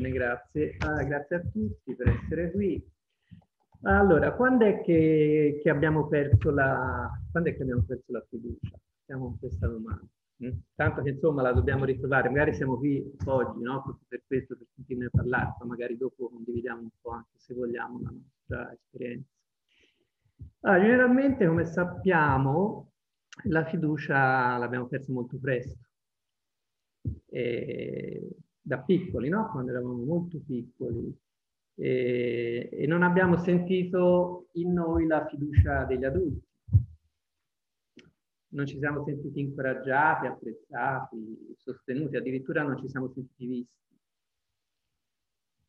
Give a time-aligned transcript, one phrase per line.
[0.00, 0.76] Grazie.
[0.78, 2.82] Ah, grazie a tutti per essere qui.
[3.82, 8.76] Allora, quando è che, che, abbiamo perso la, quando è che abbiamo perso la fiducia?
[9.04, 10.06] Siamo con questa domanda.
[10.44, 10.50] Mm?
[10.74, 14.00] Tanto che insomma la dobbiamo ritrovare, magari siamo qui oggi, no?
[14.06, 18.10] Per questo, per sentirne parlare, ma magari dopo condividiamo un po' anche se vogliamo la
[18.10, 19.30] nostra esperienza.
[20.60, 22.92] Allora, generalmente, come sappiamo,
[23.44, 25.78] la fiducia l'abbiamo persa molto presto.
[27.26, 28.28] E
[28.68, 29.48] da piccoli, no?
[29.50, 31.16] Quando eravamo molto piccoli.
[31.74, 36.46] E, e non abbiamo sentito in noi la fiducia degli adulti.
[38.50, 43.76] Non ci siamo sentiti incoraggiati, apprezzati, sostenuti, addirittura non ci siamo sentiti visti.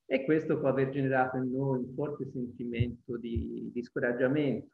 [0.06, 4.74] E questo può aver generato in noi un forte sentimento di, di scoraggiamento,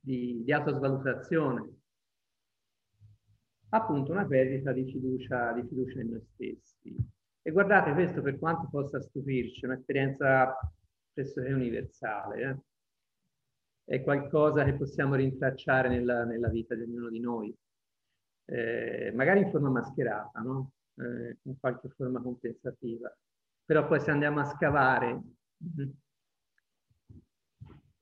[0.00, 1.74] di, di autosvalutazione,
[3.70, 6.96] appunto una perdita di fiducia, di fiducia in noi stessi.
[7.42, 10.56] E guardate, questo per quanto possa stupirci, è un'esperienza
[11.12, 12.56] pressoché universale, eh?
[13.86, 17.56] è qualcosa che possiamo rintracciare nella, nella, vita di ognuno di noi,
[18.46, 20.72] eh, magari in forma mascherata, no?
[20.96, 23.14] eh, in qualche forma compensativa.
[23.64, 25.90] Però poi se andiamo a scavare mm,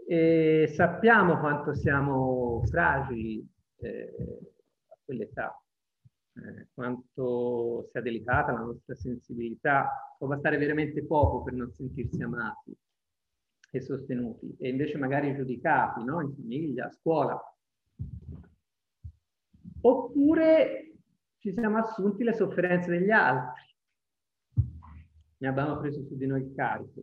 [0.06, 4.38] e sappiamo quanto siamo fragili eh,
[4.88, 5.63] a quell'età,
[6.36, 12.76] eh, quanto sia delicata la nostra sensibilità, può bastare veramente poco per non sentirsi amati
[13.70, 16.20] e sostenuti e invece magari giudicati no?
[16.20, 17.40] in famiglia, a scuola.
[19.80, 20.94] Oppure
[21.38, 23.62] ci siamo assunti le sofferenze degli altri,
[25.38, 27.02] ne abbiamo preso su di noi il carico,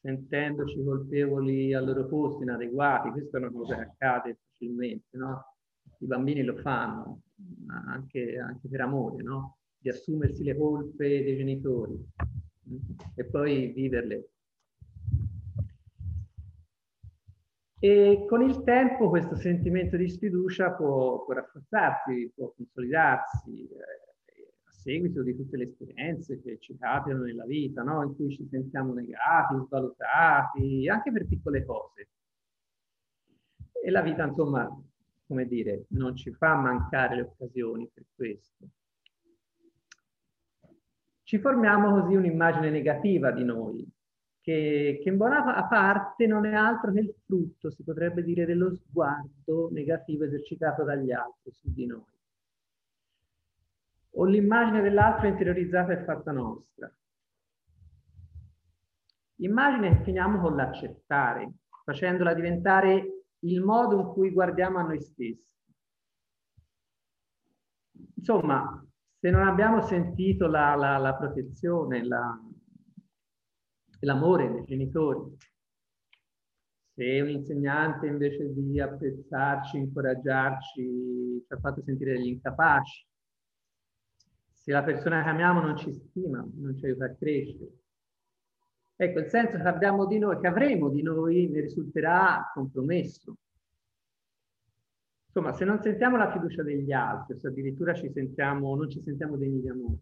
[0.00, 3.10] sentendoci colpevoli al loro posto, inadeguati.
[3.10, 5.57] Questa è una cosa che accade facilmente, no?
[5.98, 7.22] I bambini lo fanno,
[7.66, 9.58] anche, anche per amore, no?
[9.78, 11.98] Di assumersi le colpe dei genitori
[13.14, 14.30] e poi viverle.
[17.80, 24.70] E con il tempo questo sentimento di sfiducia può, può rafforzarsi, può consolidarsi eh, a
[24.70, 28.02] seguito di tutte le esperienze che ci capitano nella vita, no?
[28.02, 32.08] in cui ci sentiamo negati, svalutati, anche per piccole cose.
[33.80, 34.68] E la vita, insomma,
[35.28, 38.66] come dire, non ci fa mancare le occasioni per questo.
[41.22, 43.86] Ci formiamo così un'immagine negativa di noi,
[44.40, 48.74] che, che, in buona parte non è altro che il frutto, si potrebbe dire, dello
[48.74, 52.16] sguardo negativo esercitato dagli altri su di noi.
[54.12, 56.90] O l'immagine dell'altro interiorizzata e fatta nostra.
[59.40, 61.52] Immagine che finiamo con l'accettare,
[61.84, 65.46] facendola diventare il modo in cui guardiamo a noi stessi.
[68.14, 68.84] Insomma,
[69.18, 72.38] se non abbiamo sentito la, la, la protezione, la,
[74.00, 75.36] l'amore dei genitori,
[76.94, 83.06] se un insegnante invece di apprezzarci, incoraggiarci, ci ha fatto sentire degli incapaci,
[84.52, 87.77] se la persona che amiamo non ci stima, non ci aiuta a crescere,
[89.00, 93.36] Ecco, il senso che abbiamo di noi, che avremo di noi, ne risulterà compromesso.
[95.26, 99.36] Insomma, se non sentiamo la fiducia degli altri, se addirittura ci sentiamo, non ci sentiamo
[99.36, 99.98] degni di amore,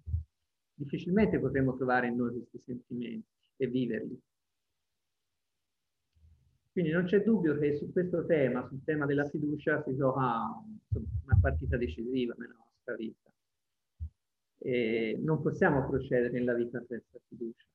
[0.73, 4.19] difficilmente potremo trovare in noi questi sentimenti e viverli.
[6.73, 10.25] Quindi non c'è dubbio che su questo tema, sul tema della fiducia, si gioca
[10.95, 13.31] una partita decisiva nella nostra vita.
[14.56, 17.67] E non possiamo procedere nella vita senza fiducia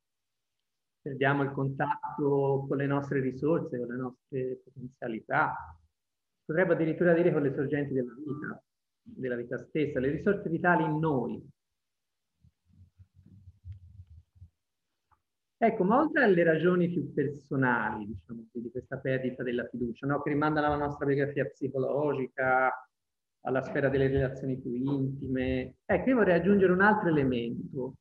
[1.01, 5.55] perdiamo il contatto con le nostre risorse, con le nostre potenzialità,
[6.45, 8.63] potrebbe addirittura dire con le sorgenti della vita,
[9.01, 11.43] della vita stessa, le risorse vitali in noi.
[15.63, 20.19] Ecco, ma oltre alle ragioni più personali, diciamo, di questa perdita della fiducia, no?
[20.21, 22.71] che rimandano alla nostra biografia psicologica,
[23.41, 27.93] alla sfera delle relazioni più intime, ecco, io vorrei aggiungere un altro elemento,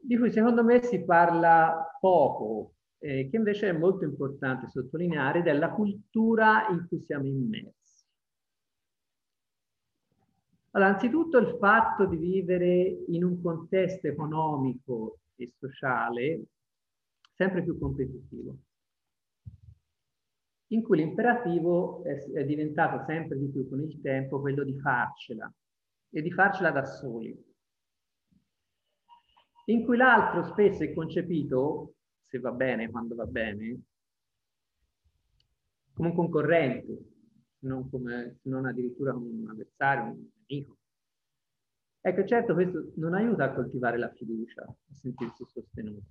[0.00, 5.70] di cui secondo me si parla poco, eh, che invece è molto importante sottolineare, della
[5.70, 7.78] cultura in cui siamo immersi.
[10.72, 16.44] Allora, anzitutto il fatto di vivere in un contesto economico e sociale
[17.34, 18.56] sempre più competitivo,
[20.68, 25.52] in cui l'imperativo è, è diventato sempre di più con il tempo quello di farcela
[26.10, 27.49] e di farcela da soli
[29.70, 31.94] in cui l'altro spesso è concepito,
[32.26, 33.80] se va bene, quando va bene,
[35.92, 37.04] come un concorrente,
[37.60, 40.78] non, come, non addirittura come un avversario, un amico.
[42.00, 46.06] Ecco, certo questo non aiuta a coltivare la fiducia, a sentirsi sostenuti.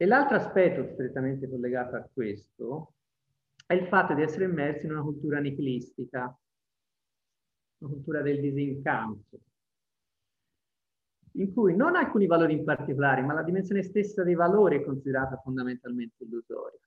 [0.00, 2.94] E l'altro aspetto strettamente collegato a questo
[3.66, 6.36] è il fatto di essere immersi in una cultura nichilistica,
[7.78, 9.40] una cultura del disincanto,
[11.32, 15.36] in cui non alcuni valori in particolare, ma la dimensione stessa dei valori è considerata
[15.36, 16.80] fondamentalmente illusoria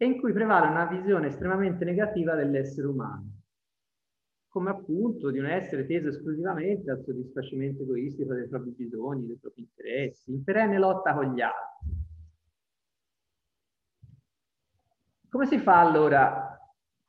[0.00, 3.32] e in cui prevale una visione estremamente negativa dell'essere umano,
[4.46, 9.62] come appunto di un essere teso esclusivamente al soddisfacimento egoistico dei propri bisogni, dei propri
[9.62, 11.96] interessi, in perenne lotta con gli altri.
[15.28, 16.56] Come si fa allora,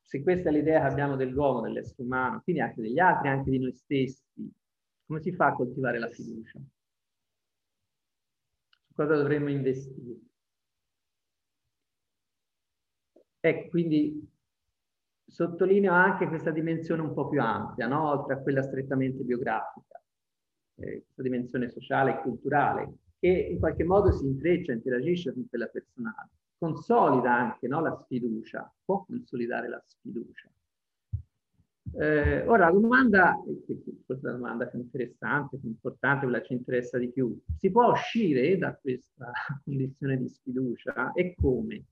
[0.02, 3.60] se questa è l'idea che abbiamo dell'uomo, dell'essere umano, quindi anche degli altri, anche di
[3.60, 4.52] noi stessi,
[5.10, 6.60] come si fa a coltivare la fiducia?
[8.70, 10.20] Su cosa dovremmo investire?
[13.40, 14.30] Ecco, quindi
[15.26, 18.08] sottolineo anche questa dimensione un po' più ampia, no?
[18.08, 20.00] oltre a quella strettamente biografica,
[20.76, 25.68] eh, questa dimensione sociale e culturale, che in qualche modo si intreccia, interagisce con quella
[25.68, 27.82] personale, consolida anche no?
[27.82, 30.52] la sfiducia, può consolidare la sfiducia.
[31.94, 33.36] Eh, ora, la domanda,
[34.06, 37.92] questa è domanda più interessante, più importante, quella che ci interessa di più, si può
[37.92, 39.32] uscire da questa
[39.64, 41.86] condizione di sfiducia e come?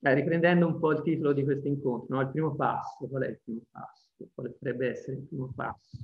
[0.00, 2.20] Eh, riprendendo un po' il titolo di questo incontro, no?
[2.20, 4.10] il primo passo, qual è il primo passo?
[4.34, 5.96] Quale potrebbe essere il primo passo?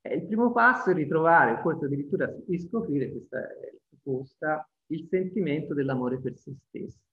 [0.00, 5.72] Eh, il primo passo è ritrovare, forse addirittura riscoprire, questa è la proposta, il sentimento
[5.72, 7.11] dell'amore per se stessi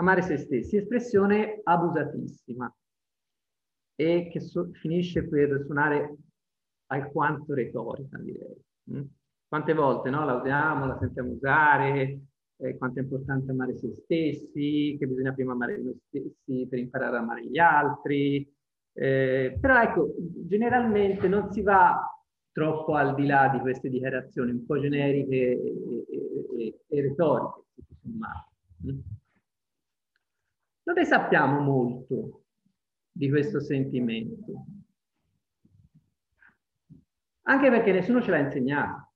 [0.00, 2.74] amare se stessi, espressione abusatissima
[3.94, 6.16] e che so, finisce per suonare
[6.86, 8.56] alquanto retorica, direi.
[8.92, 9.02] Mm?
[9.46, 10.24] Quante volte no?
[10.24, 12.20] la usiamo, la sentiamo usare,
[12.56, 17.16] eh, quanto è importante amare se stessi, che bisogna prima amare noi stessi per imparare
[17.16, 18.50] ad amare gli altri.
[18.92, 22.00] Eh, però ecco, generalmente non si va
[22.52, 27.64] troppo al di là di queste dichiarazioni un po' generiche e, e, e, e retoriche,
[28.02, 28.48] sommato.
[28.86, 28.98] Mm?
[30.82, 32.44] Non ne sappiamo molto
[33.12, 34.64] di questo sentimento,
[37.42, 39.12] anche perché nessuno ce l'ha insegnato.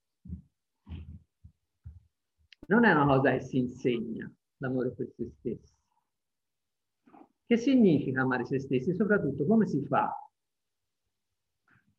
[2.66, 5.74] Non è una cosa che si insegna, l'amore per se stessi.
[7.46, 8.94] Che significa amare se stessi?
[8.94, 10.10] Soprattutto come si fa?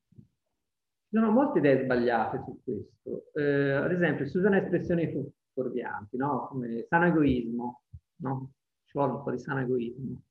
[0.09, 3.31] Ci sono molte idee sbagliate su questo.
[3.33, 5.09] Eh, ad esempio, si usano espressioni
[5.53, 6.47] fuorvianti, no?
[6.47, 7.83] come sano egoismo,
[8.17, 8.51] no?
[8.95, 10.21] Vuole di sano egoismo.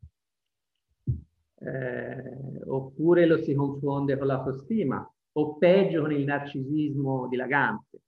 [1.57, 8.01] Eh, oppure lo si confonde con l'autostima, o peggio con il narcisismo dilagante.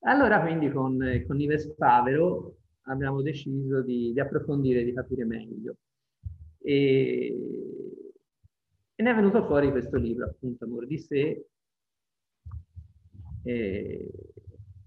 [0.00, 5.76] Allora quindi con, con Ives Favero abbiamo deciso di, di approfondire, di capire meglio.
[6.58, 7.36] E,
[8.94, 11.46] e, ne è venuto fuori questo libro, appunto, Amore di sé,
[13.42, 14.10] e,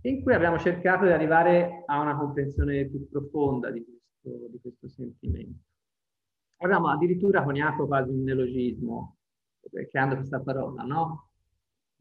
[0.02, 4.88] in cui abbiamo cercato di arrivare a una comprensione più profonda di questo, di questo
[4.88, 5.64] sentimento.
[6.58, 9.18] Abbiamo addirittura coniato quasi un neologismo,
[9.90, 11.30] creando questa parola, no?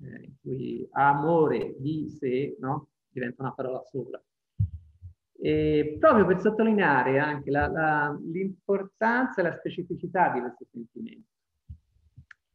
[0.00, 2.88] Eh, in cui amore di sé, no?
[3.08, 4.22] Diventa una parola sola.
[5.40, 11.37] E proprio per sottolineare anche l'importanza e la specificità di questo sentimento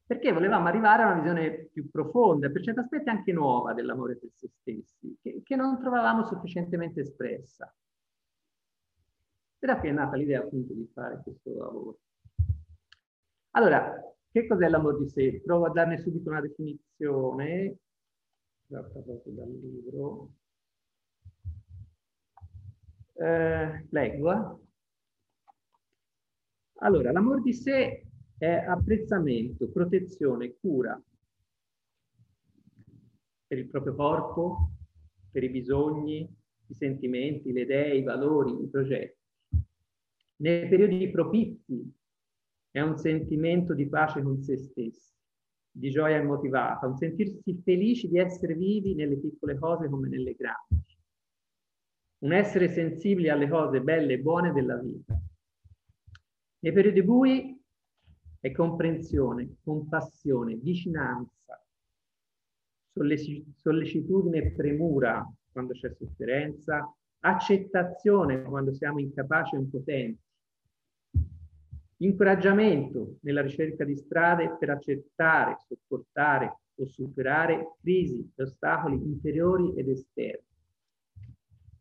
[0.06, 4.30] perché volevamo arrivare a una visione più profonda, per certi aspetti anche nuova dell'amore per
[4.34, 7.74] se stessi, che, che non trovavamo sufficientemente espressa.
[9.60, 12.00] E da qui è nata l'idea appunto di fare questo lavoro.
[13.52, 13.94] Allora,
[14.30, 15.42] che cos'è l'amore di sé?
[15.44, 17.78] Provo a darne subito una definizione,
[18.68, 20.32] tratta proprio dal libro.
[23.14, 24.32] Eh, leggo.
[24.32, 24.62] Eh.
[26.80, 28.03] Allora, l'amore di sé
[28.44, 31.02] è apprezzamento, protezione, cura
[33.48, 34.72] per il proprio corpo,
[35.32, 36.30] per i bisogni,
[36.68, 39.18] i sentimenti, le idee, i valori, i progetti.
[40.42, 41.90] Nei periodi propizi
[42.72, 45.14] è un sentimento di pace con se stessi,
[45.72, 50.84] di gioia immotivata, un sentirsi felici di essere vivi nelle piccole cose come nelle grandi,
[52.24, 55.18] un essere sensibili alle cose belle e buone della vita.
[56.60, 57.63] Nei periodi bui
[58.44, 61.66] è comprensione, compassione, vicinanza,
[62.92, 70.20] sollecitudine e premura quando c'è sofferenza, accettazione quando siamo incapaci o impotenti,
[72.00, 79.88] incoraggiamento nella ricerca di strade per accettare, sopportare o superare crisi e ostacoli interiori ed
[79.88, 80.46] esterni.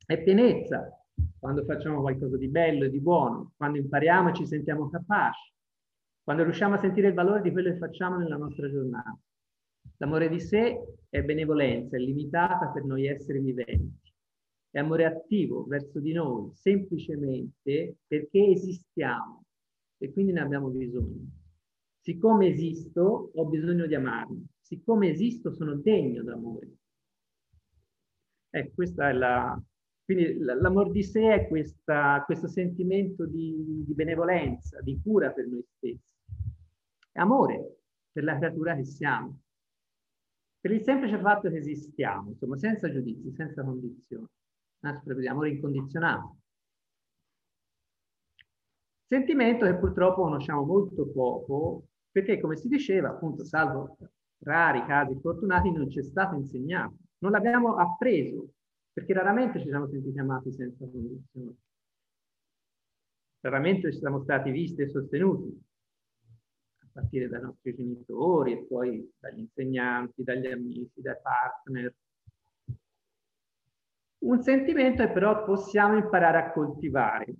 [0.07, 0.97] È pienezza
[1.41, 5.51] quando facciamo qualcosa di bello e di buono, quando impariamo e ci sentiamo capaci,
[6.23, 9.19] quando riusciamo a sentire il valore di quello che facciamo nella nostra giornata.
[9.97, 14.13] L'amore di sé è benevolenza, è limitata per noi esseri viventi.
[14.71, 19.45] È amore attivo verso di noi, semplicemente perché esistiamo
[19.99, 21.29] e quindi ne abbiamo bisogno.
[22.01, 24.47] Siccome esisto, ho bisogno di amarmi.
[24.61, 26.71] Siccome esisto, sono degno d'amore.
[28.51, 29.63] Ecco, questa è la...
[30.05, 35.65] Quindi l'amor di sé è questa, questo sentimento di, di benevolenza, di cura per noi
[35.77, 36.15] stessi.
[37.13, 37.79] È amore
[38.11, 39.41] per la creatura che siamo.
[40.61, 44.27] Per il semplice fatto che esistiamo, insomma, senza giudizi, senza condizioni.
[44.81, 46.37] Anzi, amore incondizionato.
[49.07, 53.97] Sentimento che purtroppo conosciamo molto poco, perché come si diceva, appunto, salvo
[54.39, 56.97] rari casi fortunati, non ci è stato insegnato.
[57.19, 58.53] Non l'abbiamo appreso,
[58.93, 61.57] perché raramente ci siamo sentiti amati senza condizioni.
[63.41, 65.61] Raramente ci siamo stati visti e sostenuti,
[66.83, 71.95] a partire dai nostri genitori e poi dagli insegnanti, dagli amici, dai partner.
[74.19, 77.35] Un sentimento che però possiamo imparare a coltivare,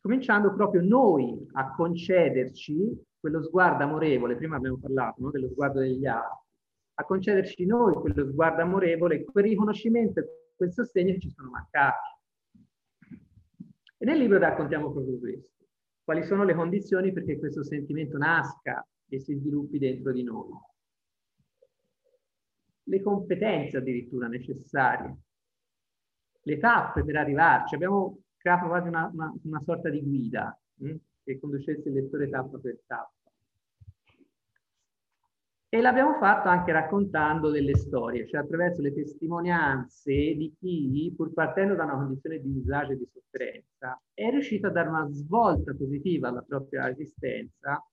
[0.00, 6.04] cominciando proprio noi a concederci quello sguardo amorevole, prima abbiamo parlato no, dello sguardo degli
[6.04, 6.43] altri,
[6.94, 12.12] a concederci noi quello sguardo amorevole, quel riconoscimento e quel sostegno che ci sono mancati.
[13.98, 15.64] E nel libro raccontiamo proprio questo.
[16.02, 20.50] Quali sono le condizioni perché questo sentimento nasca e si sviluppi dentro di noi?
[22.86, 25.16] Le competenze addirittura necessarie,
[26.42, 27.74] le tappe per arrivarci.
[27.74, 32.28] Abbiamo creato quasi una, una, una sorta di guida mh, hm, che conducesse il lettore
[32.28, 33.23] tappa per tappa.
[35.74, 41.74] E l'abbiamo fatto anche raccontando delle storie, cioè attraverso le testimonianze di chi, pur partendo
[41.74, 46.28] da una condizione di disagio e di sofferenza, è riuscito a dare una svolta positiva
[46.28, 47.84] alla propria esistenza,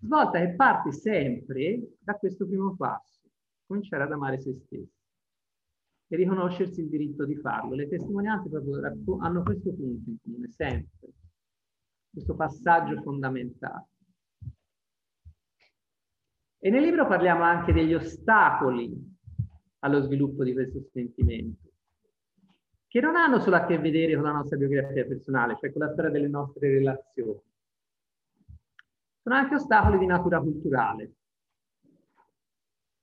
[0.00, 3.28] svolta che parte sempre da questo primo passo,
[3.66, 5.02] cominciare ad amare se stessi
[6.08, 7.74] e riconoscersi il diritto di farlo.
[7.74, 11.12] Le testimonianze proprio hanno questo punto in comune, sempre,
[12.10, 13.88] questo passaggio fondamentale.
[16.64, 18.90] E nel libro parliamo anche degli ostacoli
[19.80, 21.68] allo sviluppo di questo sentimento,
[22.86, 25.92] che non hanno solo a che vedere con la nostra biografia personale, cioè con la
[25.92, 27.38] storia delle nostre relazioni.
[29.20, 31.12] Sono anche ostacoli di natura culturale.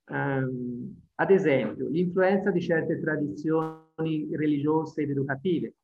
[0.08, 5.75] Um, ad esempio, l'influenza di certe tradizioni religiose ed educative,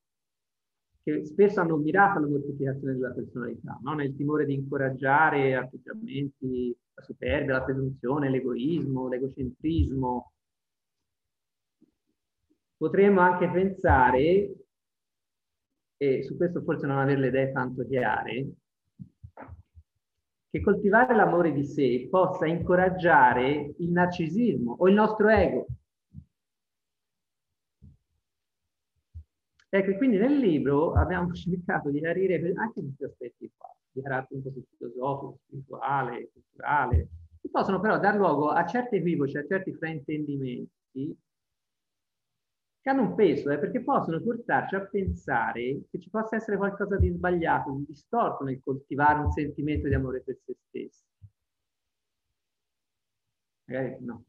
[1.08, 3.94] che spesso hanno mirato alla mortificazione della personalità, no?
[3.94, 10.34] nel timore di incoraggiare atteggiamenti la superbia, la presunzione, l'egoismo, l'egocentrismo.
[12.76, 14.54] Potremmo anche pensare,
[15.96, 18.50] e su questo forse non avere le idee tanto chiare,
[20.50, 25.68] che coltivare l'amore di sé possa incoraggiare il narcisismo o il nostro ego.
[29.78, 34.44] Ecco, quindi nel libro abbiamo cercato di chiarire anche questi aspetti qua di carattere un
[34.44, 37.10] po' filosofico, spirituale, culturale,
[37.42, 41.18] che possono però dar luogo a certi equivoci, a certi fraintendimenti
[42.82, 46.98] che hanno un peso, eh, perché possono portarci a pensare che ci possa essere qualcosa
[46.98, 51.04] di sbagliato, di distorto nel coltivare un sentimento di amore per se stessi.
[53.66, 54.24] Magari no,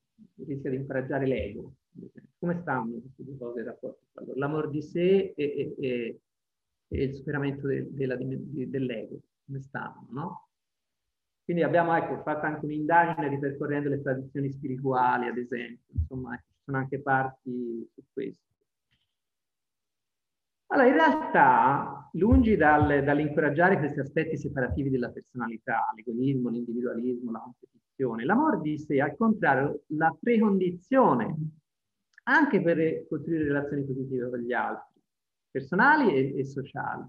[0.47, 1.73] rischia di incoraggiare l'ego.
[2.38, 4.07] Come stanno queste due cose in rapporto?
[4.35, 6.21] L'amor di sé e, e, e,
[6.88, 10.49] e il superamento de, della, de, dell'ego come stanno, no?
[11.42, 16.76] Quindi abbiamo ecco, fatto anche un'indagine ripercorrendo le tradizioni spirituali, ad esempio, insomma, ci sono
[16.76, 18.45] anche parti su questo.
[20.66, 28.25] Allora, in realtà, lungi dal, dall'incoraggiare questi aspetti separativi della personalità, l'egoismo, l'individualismo, la competizione,
[28.26, 31.35] l'amor di sé, al contrario, la precondizione
[32.28, 35.00] anche per costruire relazioni positive con gli altri,
[35.50, 37.04] personali e, e sociali.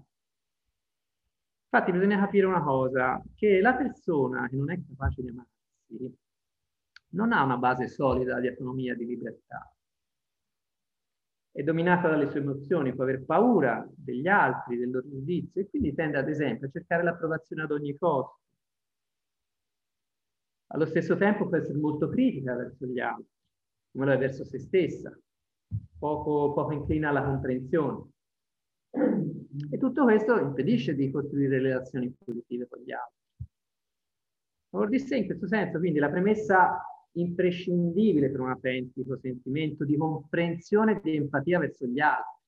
[1.72, 6.18] Infatti bisogna capire una cosa, che la persona che non è capace di amarsi
[7.12, 9.72] non ha una base solida di autonomia, di libertà.
[11.52, 15.94] È dominata dalle sue emozioni, può aver paura degli altri, del loro giudizio e quindi
[15.94, 18.38] tende ad esempio a cercare l'approvazione ad ogni costo.
[20.68, 23.39] Allo stesso tempo può essere molto critica verso gli altri,
[23.92, 25.16] come lo è verso se stessa,
[25.98, 28.08] poco, poco inclina alla comprensione.
[29.70, 33.18] E tutto questo impedisce di costruire relazioni positive con gli altri.
[34.70, 36.80] L'amor di sé in questo senso, quindi la premessa
[37.12, 42.38] imprescindibile per un autentico sentimento di comprensione e di empatia verso gli altri.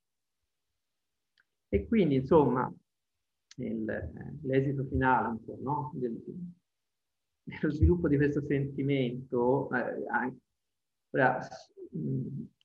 [1.68, 2.72] E quindi, insomma,
[3.56, 5.90] l'esito finale no?
[5.94, 6.22] Del,
[7.42, 10.04] dello sviluppo di questo sentimento, eh,
[11.12, 11.40] ora,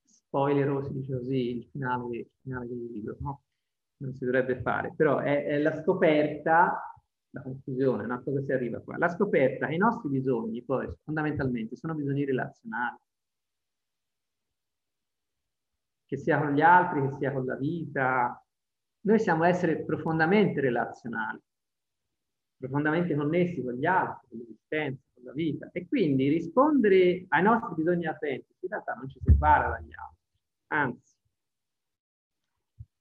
[0.03, 3.41] spoiler, si dice così, il finale, il finale del libro, no?
[3.97, 6.93] Non si dovrebbe fare, però è, è la scoperta,
[7.31, 11.75] la conclusione, una cosa si arriva qua, la scoperta che i nostri bisogni poi fondamentalmente
[11.75, 12.97] sono bisogni relazionali,
[16.05, 18.41] che sia con gli altri, che sia con la vita.
[19.01, 21.39] Noi siamo esseri profondamente relazionali,
[22.57, 25.69] profondamente connessi con gli altri, con l'esistenza, con la vita.
[25.71, 30.17] E quindi rispondere ai nostri bisogni autentici in realtà non ci separa dagli altri,
[30.67, 31.15] anzi,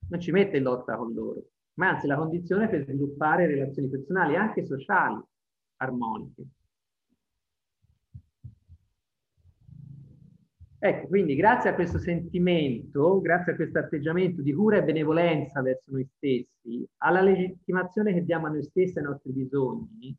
[0.09, 1.43] non ci mette in lotta con loro,
[1.75, 5.21] ma anzi la condizione per sviluppare relazioni personali, anche sociali,
[5.77, 6.47] armoniche.
[10.79, 15.91] Ecco, quindi grazie a questo sentimento, grazie a questo atteggiamento di cura e benevolenza verso
[15.91, 20.17] noi stessi, alla legittimazione che diamo a noi stessi e ai nostri bisogni,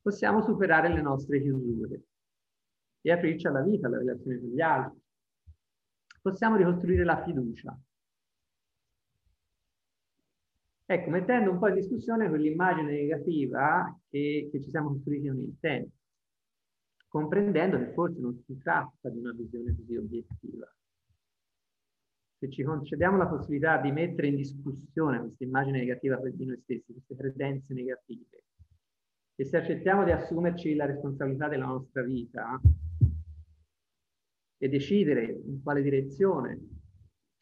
[0.00, 2.02] possiamo superare le nostre chiusure
[3.02, 5.00] e aprirci alla vita, alla relazione con gli altri.
[6.20, 7.78] Possiamo ricostruire la fiducia.
[10.86, 15.98] Ecco, mettendo un po' in discussione quell'immagine negativa che, che ci siamo costruiti il tempo
[17.10, 20.72] comprendendo che forse non si tratta di una visione così obiettiva.
[22.38, 26.92] Se ci concediamo la possibilità di mettere in discussione questa immagine negativa di noi stessi,
[26.92, 28.44] queste credenze negative,
[29.40, 32.60] e se accettiamo di assumerci la responsabilità della nostra vita
[34.58, 36.60] e decidere in quale direzione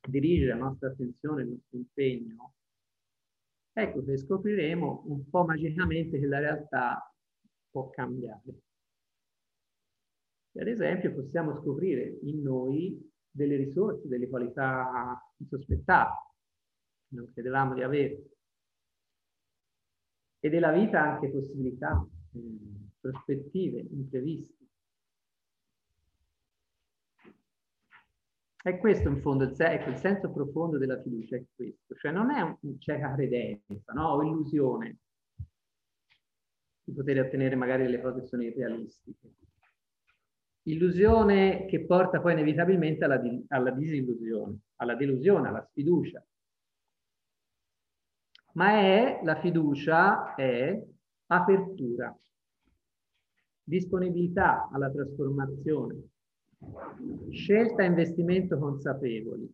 [0.08, 2.54] dirigere la nostra attenzione, il nostro impegno,
[3.72, 7.12] ecco che scopriremo un po' magicamente che la realtà
[7.68, 8.60] può cambiare.
[10.52, 16.14] E ad esempio possiamo scoprire in noi delle risorse, delle qualità insospettate,
[17.08, 18.37] non credevamo di avere.
[20.40, 22.58] E della vita anche possibilità, eh,
[23.00, 24.56] prospettive, impreviste.
[28.62, 32.40] È questo in fondo, ecco, il senso profondo della fiducia è questo, cioè non è
[32.40, 34.08] un cieca credenza, no?
[34.08, 34.98] o illusione
[36.84, 39.32] di poter ottenere magari delle cose che sono irrealistiche
[40.68, 46.24] illusione che porta poi inevitabilmente alla, alla disillusione, alla delusione, alla sfiducia.
[48.58, 50.84] Ma è, la fiducia è
[51.26, 52.12] apertura,
[53.62, 56.08] disponibilità alla trasformazione,
[57.30, 59.48] scelta e investimento consapevoli.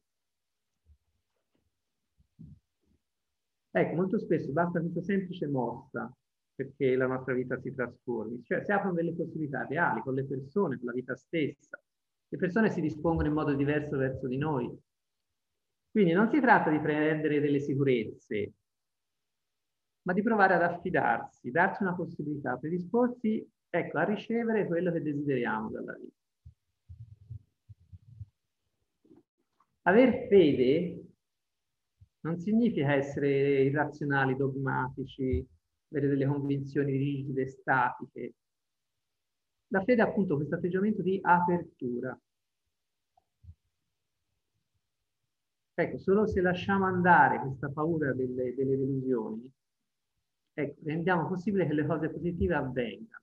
[3.72, 6.10] Ecco, molto spesso basta questa semplice mossa
[6.54, 10.78] perché la nostra vita si trasformi, cioè si aprono delle possibilità reali con le persone,
[10.78, 11.78] con la vita stessa.
[12.26, 14.74] Le persone si dispongono in modo diverso verso di noi.
[15.90, 18.52] Quindi non si tratta di prendere delle sicurezze,
[20.04, 25.70] ma di provare ad affidarsi, darci una possibilità, predisporsi ecco, a ricevere quello che desideriamo
[25.70, 26.22] dalla vita.
[29.86, 31.04] Aver fede
[32.20, 35.46] non significa essere irrazionali, dogmatici,
[35.90, 38.34] avere delle convinzioni rigide, statiche.
[39.68, 42.18] La fede è appunto questo atteggiamento di apertura.
[45.76, 49.52] Ecco, solo se lasciamo andare questa paura delle, delle delusioni,
[50.54, 53.22] ecco, rendiamo possibile che le cose positive avvengano.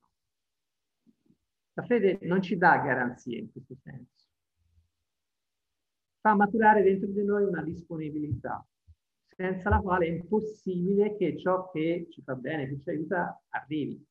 [1.74, 4.26] La fede non ci dà garanzie in questo senso.
[6.20, 8.64] Fa maturare dentro di noi una disponibilità
[9.34, 14.04] senza la quale è impossibile che ciò che ci fa bene, che ci aiuta, arrivi.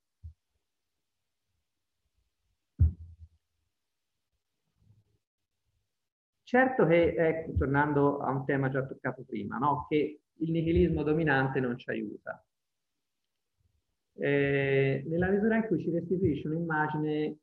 [6.43, 9.85] Certo che, ecco, tornando a un tema già toccato prima, no?
[9.87, 12.43] che il nichilismo dominante non ci aiuta.
[14.13, 17.37] Eh, nella misura in cui ci restituisce un'immagine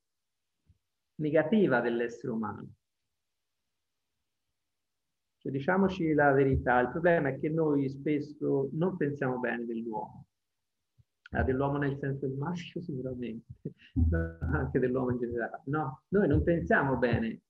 [1.16, 2.68] negativa dell'essere umano.
[5.38, 10.26] Cioè, diciamoci la verità, il problema è che noi spesso non pensiamo bene dell'uomo.
[11.30, 13.52] Ah, dell'uomo nel senso del maschio sicuramente,
[14.52, 15.62] anche dell'uomo in generale.
[15.66, 17.42] No, noi non pensiamo bene,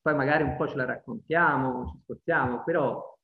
[0.00, 3.18] poi magari un po' ce la raccontiamo, ci sforziamo, però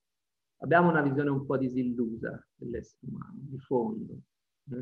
[0.59, 4.15] abbiamo una visione un po' disillusa dell'essere umano, di fondo.
[4.75, 4.81] Mm?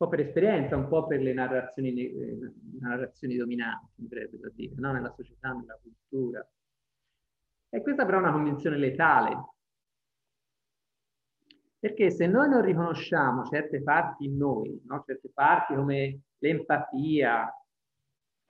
[0.00, 2.38] Po' per esperienza, un po' per le narrazioni, eh,
[2.80, 4.92] narrazioni dominanti, mi verrebbe da dire, no?
[4.92, 6.50] nella società, nella cultura.
[7.68, 9.44] E questa però è una convinzione letale.
[11.78, 15.04] Perché se noi non riconosciamo certe parti in noi, no?
[15.06, 17.52] certe parti come l'empatia,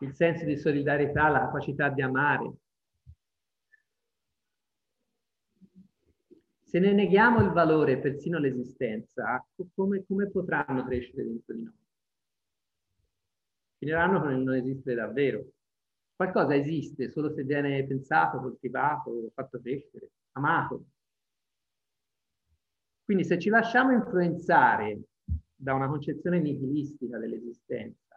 [0.02, 2.52] il senso di solidarietà, la capacità di amare,
[6.70, 11.74] Se ne neghiamo il valore, persino l'esistenza, come, come potranno crescere dentro di noi?
[13.78, 15.48] Finiranno con il non esistere davvero.
[16.14, 20.84] Qualcosa esiste solo se viene pensato, coltivato, fatto crescere, amato.
[23.02, 25.00] Quindi se ci lasciamo influenzare
[25.52, 28.09] da una concezione nihilistica dell'esistenza,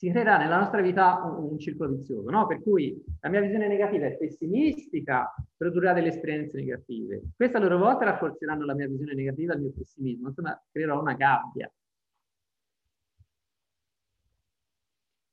[0.00, 2.46] si creerà nella nostra vita un, un circolo vizioso, no?
[2.46, 7.20] Per cui la mia visione negativa è pessimistica, produrrà delle esperienze negative.
[7.36, 11.12] Queste a loro volta rafforzeranno la mia visione negativa, il mio pessimismo, insomma creerò una
[11.12, 11.70] gabbia.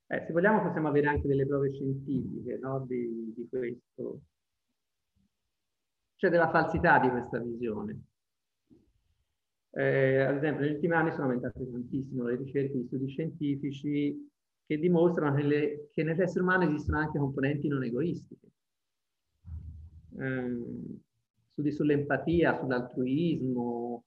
[0.08, 2.86] Eh, se vogliamo possiamo avere anche delle prove scientifiche no?
[2.86, 4.20] di, di questo.
[6.18, 8.02] C'è della falsità di questa visione.
[9.70, 14.36] Eh, ad esempio, negli ultimi anni sono aumentate tantissimo le ricerche di studi scientifici
[14.68, 18.48] che dimostrano che, le, che nell'essere umano esistono anche componenti non egoistiche.
[20.20, 20.58] Eh,
[21.52, 24.04] studi sull'empatia, sull'altruismo,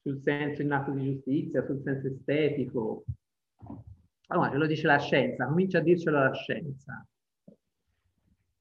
[0.00, 3.04] sul senso innato di giustizia, sul senso estetico.
[4.28, 7.06] Allora, ce lo dice la scienza, comincia a dircelo la scienza.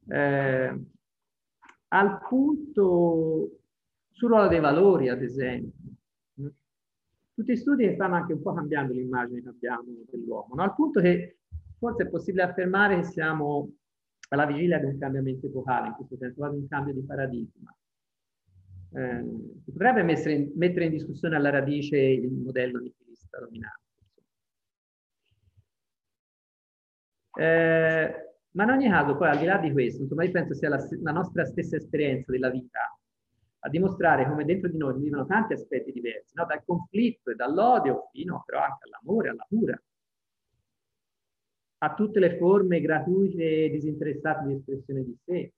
[0.08, 0.80] Eh,
[1.89, 3.60] al punto
[4.10, 5.82] sul ruolo dei valori, ad esempio
[7.33, 10.63] tutti studi che stanno anche un po' cambiando l'immagine che abbiamo dell'uomo, no?
[10.63, 11.39] al punto che
[11.77, 13.71] forse è possibile affermare che siamo
[14.29, 17.75] alla vigilia di un cambiamento epocale, in questo senso, quasi un cambio di paradigma.
[18.95, 19.25] Eh,
[19.63, 23.81] si potrebbe in, mettere in discussione alla radice il modello nichilista dominante.
[27.35, 30.69] Eh, ma in ogni caso, poi al di là di questo, insomma, io penso sia
[30.69, 32.97] la, la nostra stessa esperienza della vita
[33.65, 36.45] a dimostrare come dentro di noi vivono tanti aspetti diversi, no?
[36.45, 39.82] dal conflitto e dall'odio fino però anche all'amore, alla cura,
[41.78, 45.54] a tutte le forme gratuite e disinteressate di espressione di sé,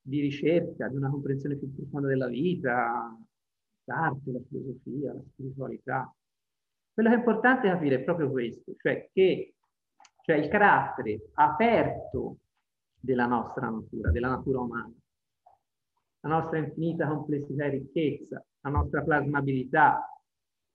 [0.00, 3.16] di ricerca, di una comprensione più profonda della vita,
[3.84, 6.14] l'arte, la filosofia, la spiritualità.
[6.92, 9.54] Quello che è importante capire è proprio questo, cioè che
[10.24, 12.38] cioè il carattere aperto
[12.98, 14.94] della nostra natura, della natura umana,
[16.24, 20.08] la nostra infinita complessità e ricchezza, la nostra plasmabilità,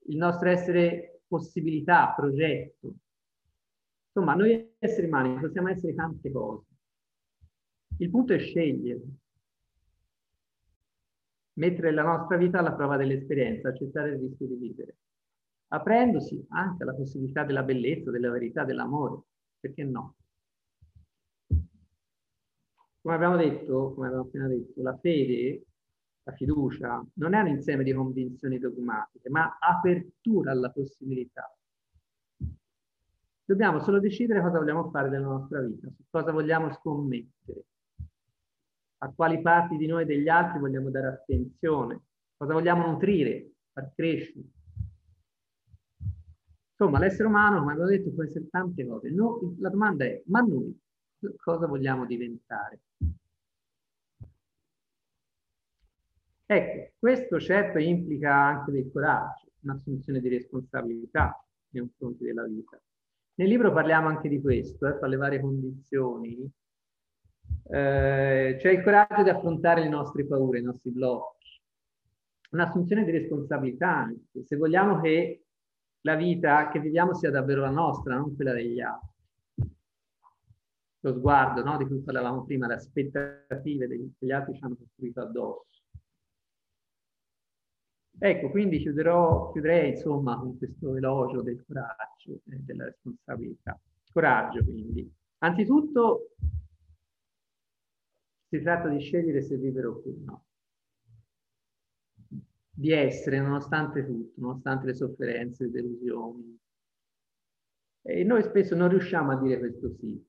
[0.05, 2.93] il nostro essere possibilità, progetto.
[4.11, 6.65] Insomma, noi esseri umani possiamo essere tante cose.
[7.97, 9.01] Il punto è scegliere,
[11.53, 14.97] mettere la nostra vita alla prova dell'esperienza, accettare il rischio di vivere,
[15.69, 19.23] aprendosi anche alla possibilità della bellezza, della verità, dell'amore.
[19.59, 20.15] Perché no?
[23.01, 25.63] Come abbiamo detto, come abbiamo appena detto, la fede,
[26.23, 31.51] la fiducia, non è un insieme di convinzioni dogmatiche, ma apertura alla possibilità.
[33.45, 37.65] Dobbiamo solo decidere cosa vogliamo fare della nostra vita, su cosa vogliamo scommettere,
[39.01, 42.01] a quali parti di noi e degli altri vogliamo dare attenzione,
[42.37, 44.45] cosa vogliamo nutrire, far crescere.
[46.71, 49.09] Insomma, l'essere umano, come abbiamo detto, può essere tante cose.
[49.09, 50.79] No, la domanda è, ma noi
[51.37, 52.79] cosa vogliamo diventare?
[56.45, 62.79] Ecco, questo certo implica anche del coraggio, un'assunzione di responsabilità nei confronti della vita.
[63.35, 66.51] Nel libro parliamo anche di questo, eh, fra le varie condizioni.
[67.71, 71.61] Eh, c'è il coraggio di affrontare le nostre paure, i nostri blocchi.
[72.49, 75.43] Un'assunzione di responsabilità anche, se vogliamo che
[76.01, 79.08] la vita che viviamo sia davvero la nostra, non quella degli altri
[81.01, 81.77] lo sguardo no?
[81.77, 85.67] di cui parlavamo prima, le aspettative che gli altri ci hanno costruito addosso.
[88.21, 93.79] Ecco, quindi chiuderò, chiuderei insomma con questo elogio del coraggio e della responsabilità.
[94.11, 95.09] Coraggio quindi.
[95.37, 96.31] Anzitutto
[98.49, 100.43] si tratta di scegliere se vivere oppure no.
[102.71, 106.59] Di essere nonostante tutto, nonostante le sofferenze, le delusioni.
[108.01, 110.21] E noi spesso non riusciamo a dire questo sì,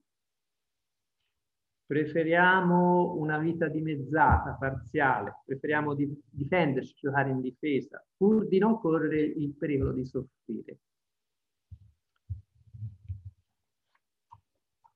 [1.91, 9.19] preferiamo una vita dimezzata, parziale, preferiamo di difenderci, giocare in difesa, pur di non correre
[9.19, 10.79] il pericolo di soffrire.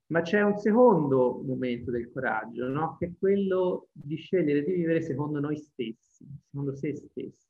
[0.06, 2.96] Ma c'è un secondo momento del coraggio, no?
[2.98, 7.46] che è quello di scegliere di vivere secondo noi stessi, secondo se stessi,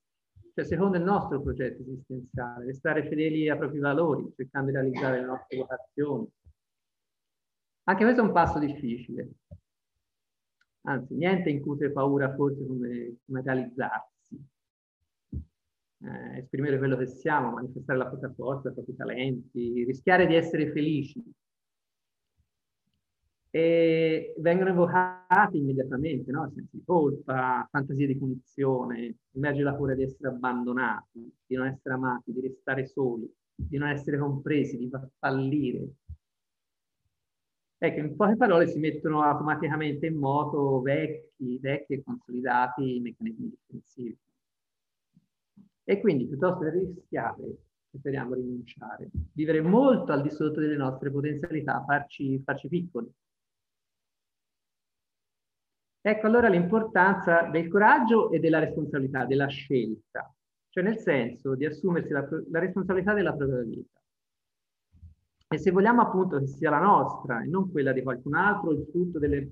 [0.56, 5.26] cioè secondo il nostro progetto esistenziale, restare fedeli ai propri valori, cercando di realizzare le
[5.28, 6.28] nostre vocazioni,
[7.86, 9.30] anche questo è un passo difficile.
[10.82, 14.14] Anzi, niente incute paura forse come, come realizzarsi.
[16.00, 20.72] Eh, esprimere quello che siamo, manifestare la propria forza, i propri talenti, rischiare di essere
[20.72, 21.24] felici.
[23.56, 26.52] e vengono evocati immediatamente, no?
[26.54, 31.96] sensi di colpa, fantasie di punizione, emerge la paura di essere abbandonati, di non essere
[31.96, 35.88] amati, di restare soli, di non essere compresi, di fallire.
[37.86, 44.18] Ecco, in poche parole si mettono automaticamente in moto vecchi, vecchi e consolidati meccanismi difensivi.
[45.84, 47.58] E quindi piuttosto che rischiare,
[47.92, 53.08] preferiamo rinunciare, vivere molto al di sotto delle nostre potenzialità, farci, farci piccoli.
[56.02, 60.34] Ecco allora l'importanza del coraggio e della responsabilità, della scelta,
[60.70, 64.00] cioè nel senso di assumersi la, la responsabilità della propria vita.
[65.48, 68.88] E se vogliamo appunto che sia la nostra e non quella di qualcun altro, il
[68.90, 69.50] frutto delle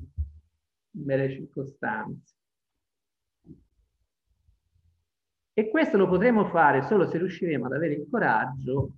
[0.91, 2.35] mere circostanze.
[5.55, 8.93] E questo lo potremo fare solo se riusciremo ad avere il coraggio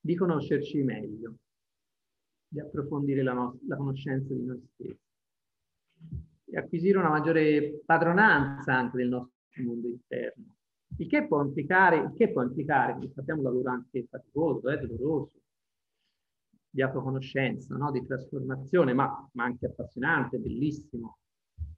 [0.00, 1.34] di conoscerci meglio,
[2.46, 5.02] di approfondire la, no la conoscenza di noi stessi
[6.54, 10.44] e acquisire una maggiore padronanza anche del nostro mondo interno.
[10.96, 15.32] Il che può implicare, il che può implicare, sappiamo un lavoro anche faticoso, eh, doloroso,
[16.70, 17.90] di autoconoscenza, no?
[17.90, 21.18] di trasformazione, ma, ma anche appassionante, bellissimo,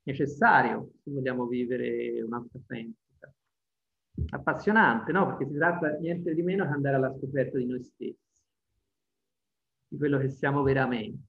[0.04, 3.32] necessario se vogliamo vivere un'autentica.
[4.30, 5.26] Appassionante, no?
[5.26, 8.42] Perché si tratta niente di meno che andare alla scoperta di noi stessi,
[9.88, 11.24] di quello che siamo veramente.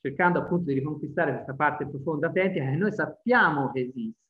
[0.00, 4.27] Cercando appunto di riconquistare questa parte profonda autentica che noi sappiamo che esiste,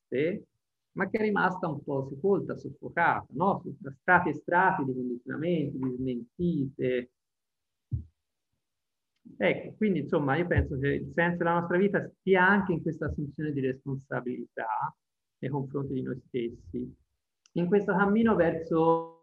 [0.92, 3.62] ma che è rimasta un po' sepolta, soffocata, no?
[4.00, 7.10] Strati e strati di condizionamenti, di smentite,
[9.36, 13.06] Ecco, quindi insomma io penso che il senso della nostra vita stia anche in questa
[13.06, 14.96] assunzione di responsabilità
[15.38, 16.96] nei confronti di noi stessi,
[17.52, 19.22] in questo cammino verso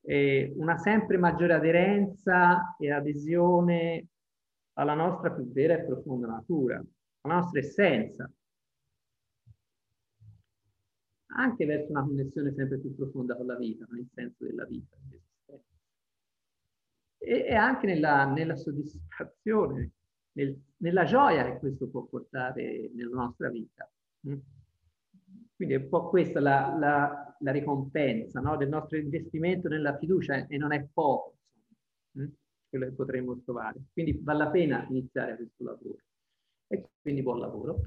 [0.00, 4.08] eh, una sempre maggiore aderenza e adesione
[4.74, 6.82] alla nostra più vera e profonda natura,
[7.20, 8.30] alla nostra essenza,
[11.36, 14.96] anche verso una connessione sempre più profonda con la vita, il senso della vita
[17.24, 19.92] e, anche nella, nella soddisfazione,
[20.32, 23.90] nel, nella gioia che questo può portare nella nostra vita.
[24.28, 24.38] Mm?
[25.56, 28.56] Quindi è un po' questa la, la, la ricompensa no?
[28.56, 31.36] del nostro investimento nella fiducia e non è poco
[32.12, 32.32] insomma, mm?
[32.68, 33.80] quello che potremmo trovare.
[33.92, 35.98] Quindi vale la pena iniziare questo lavoro.
[36.66, 37.80] E quindi buon lavoro.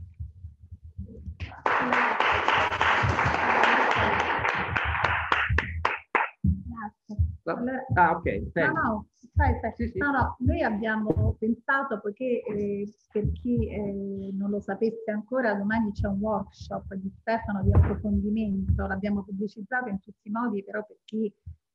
[7.94, 8.52] Ah, ok.
[8.54, 9.74] No, no, sai, sai.
[9.76, 9.98] Sì, sì.
[10.00, 15.92] no, no, noi abbiamo pensato, poiché eh, per chi eh, non lo sapesse ancora, domani
[15.92, 20.98] c'è un workshop di Stefano di approfondimento, l'abbiamo pubblicizzato in tutti i modi, però per
[21.04, 21.34] chi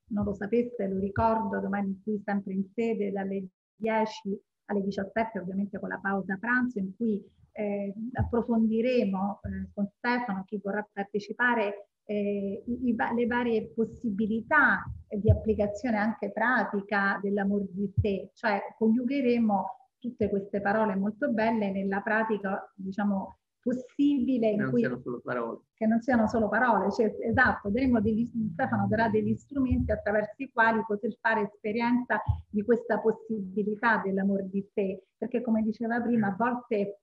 [0.09, 3.47] non lo sapesse lo ricordo, domani qui sempre in sede dalle
[3.77, 7.23] 10 alle 17, ovviamente con la pausa pranzo, in cui
[7.53, 15.97] eh, approfondiremo eh, con Stefano, chi vorrà partecipare, eh, i, le varie possibilità di applicazione
[15.97, 19.67] anche pratica dell'amor di sé, cioè coniugheremo
[19.99, 25.59] tutte queste parole molto belle nella pratica, diciamo, possibile in non cui, siano solo parole.
[25.75, 30.83] che non siano solo parole, cioè, esatto, degli, Stefano darà degli strumenti attraverso i quali
[30.85, 37.03] poter fare esperienza di questa possibilità dell'amor di sé, perché come diceva prima, a volte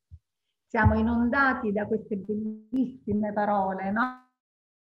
[0.67, 4.28] siamo inondati da queste bellissime parole, no?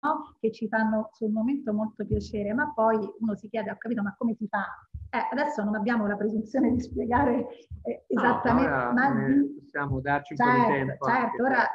[0.02, 0.36] No?
[0.40, 4.16] che ci fanno sul momento molto piacere, ma poi uno si chiede, ho capito, ma
[4.18, 4.66] come si fa?
[5.10, 7.48] Eh, adesso non abbiamo la presunzione di spiegare
[7.84, 9.14] eh, esattamente, no, ma
[9.60, 11.06] possiamo darci certo, un po' di certo, tempo.
[11.06, 11.72] Certo, ora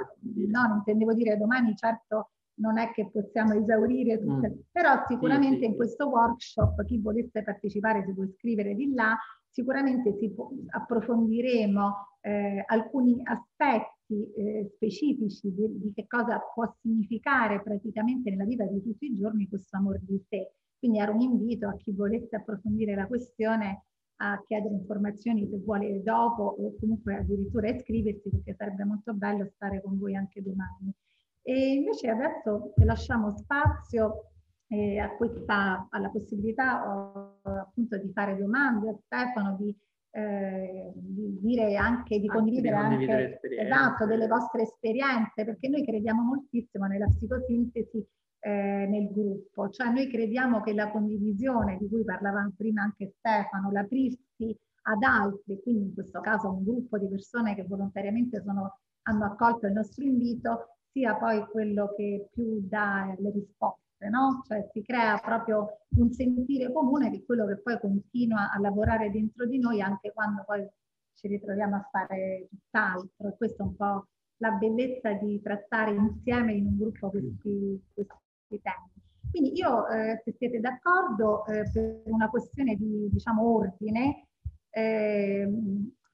[0.48, 4.58] no, intendevo dire domani, certo non è che possiamo esaurire tutte, mm.
[4.70, 9.16] però sicuramente sì, sì, in questo workshop chi volesse partecipare si può iscrivere di là,
[9.48, 16.72] sicuramente si può, approfondiremo eh, alcuni aspetti aspetti eh, specifici di, di, che cosa può
[16.81, 20.53] significare praticamente nella vita di tutti i giorni questo amor di sé.
[20.79, 23.85] Quindi era un invito a chi volesse approfondire la questione
[24.18, 29.83] a chiedere informazioni se vuole dopo o comunque addirittura iscriversi perché sarebbe molto bello stare
[29.83, 30.94] con voi anche domani.
[31.42, 34.31] E invece adesso lasciamo spazio
[34.68, 39.74] eh, a questa, alla possibilità oh, appunto di fare domande a Stefano, di
[40.16, 45.68] eh, di dire anche di condividere, anche, di condividere anche esatto, delle vostre esperienze, perché
[45.68, 48.07] noi crediamo moltissimo nella psicosintesi
[48.38, 53.72] eh, nel gruppo, cioè noi crediamo che la condivisione di cui parlavamo prima anche Stefano,
[53.72, 59.24] l'aprirsi ad altri, quindi in questo caso un gruppo di persone che volontariamente sono, hanno
[59.24, 64.42] accolto il nostro invito, sia poi quello che più dà le risposte, no?
[64.46, 69.11] Cioè si crea proprio un sentire comune che è quello che poi continua a lavorare
[69.11, 70.66] dentro di noi anche quando poi
[71.14, 73.28] ci ritroviamo a fare tutt'altro.
[73.28, 74.07] E questo è un po'
[74.38, 78.92] la bellezza di trattare insieme in un gruppo questi, questi temi.
[79.30, 84.28] Quindi io, eh, se siete d'accordo, eh, per una questione di diciamo, ordine,
[84.70, 85.48] eh,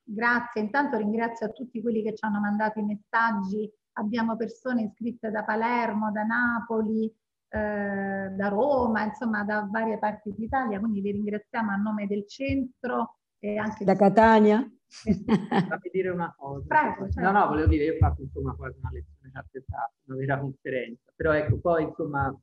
[0.03, 0.62] grazie.
[0.62, 3.71] Intanto ringrazio a tutti quelli che ci hanno mandato i messaggi.
[3.95, 7.12] Abbiamo persone iscritte da Palermo, da Napoli,
[7.53, 13.17] eh, da Roma, insomma da varie parti d'Italia, quindi vi ringraziamo a nome del centro
[13.39, 14.59] e anche da Catania.
[14.89, 16.67] Fammi dire una cosa.
[16.67, 17.21] Prego, certo.
[17.21, 21.13] No, no, volevo dire, io ho fatto insomma quasi una lezione cartellata, una vera conferenza,
[21.15, 22.41] però ecco, poi insomma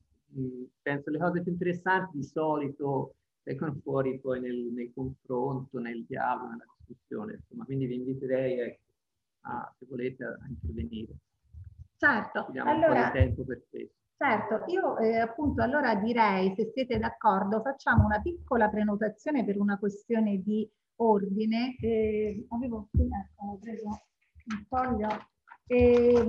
[0.81, 6.49] penso le cose più interessanti di solito vengono fuori poi nel, nel confronto, nel dialogo,
[6.49, 8.81] nella discussione, insomma, quindi vi inviterei ecco,
[9.41, 11.13] a, se volete, a intervenire.
[11.95, 13.95] Certo, Abbiamo allora, un po' di tempo per questo.
[14.19, 19.77] Certo, io eh, appunto allora direi, se siete d'accordo, facciamo una piccola prenotazione per una
[19.77, 21.75] questione di ordine.
[21.79, 25.07] Eh, avevo qui, ecco, preso un foglio,
[25.67, 26.25] eh,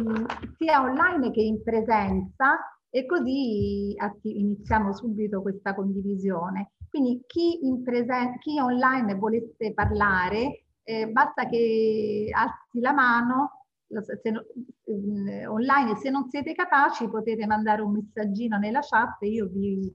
[0.58, 2.58] sia online che in presenza
[2.90, 6.72] e così iniziamo subito questa condivisione.
[6.90, 13.57] Quindi chi, in presen- chi online volesse parlare, eh, basta che alzi la mano
[13.88, 14.44] se no,
[14.84, 19.92] eh, online se non siete capaci potete mandare un messaggino nella chat e io vi,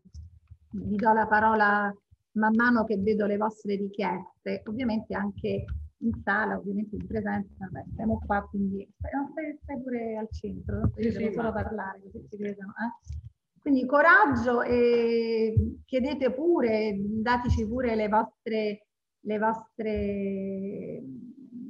[0.71, 1.95] vi do la parola
[2.33, 4.63] man mano che vedo le vostre richieste.
[4.65, 5.65] Ovviamente anche
[5.97, 11.11] in sala, ovviamente in presenza, beh, siamo qua, quindi stai, stai pure al centro, io
[11.11, 12.69] sì, sì, solo parlare così si vedono.
[12.71, 13.21] Eh?
[13.59, 18.87] Quindi coraggio e chiedete pure, dateci pure le vostre,
[19.21, 21.01] le vostre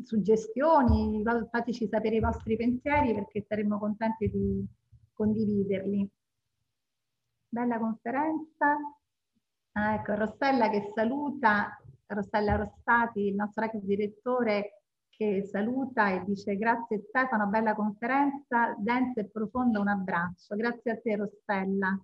[0.03, 4.65] suggestioni, fateci sapere i vostri pensieri perché saremmo contenti di
[5.13, 6.09] condividerli.
[7.49, 8.77] Bella conferenza.
[9.73, 16.57] Ah, ecco, Rossella che saluta, Rossella Rossati, il nostro ex direttore che saluta e dice
[16.57, 20.55] grazie Stefano, bella conferenza, densa e profonda, un abbraccio.
[20.55, 21.99] Grazie a te Rossella.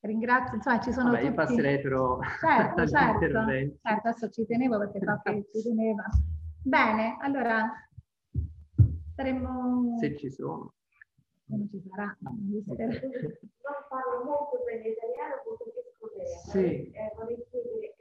[0.00, 1.30] Ringrazio, insomma ci sono Vabbè, tutti...
[1.30, 6.04] io passerei però certo, certo, certo, adesso ci tenevo perché so che ci teneva.
[6.64, 7.70] Bene, allora
[9.16, 9.98] saremmo...
[9.98, 10.74] Se ci sono.
[11.46, 12.16] Non ci sarà.
[12.20, 12.64] Non
[13.88, 16.40] parlo molto bene italiano, portoghese coreano.
[16.50, 16.90] Sì.
[16.90, 17.96] Eh, vorrei chiedere,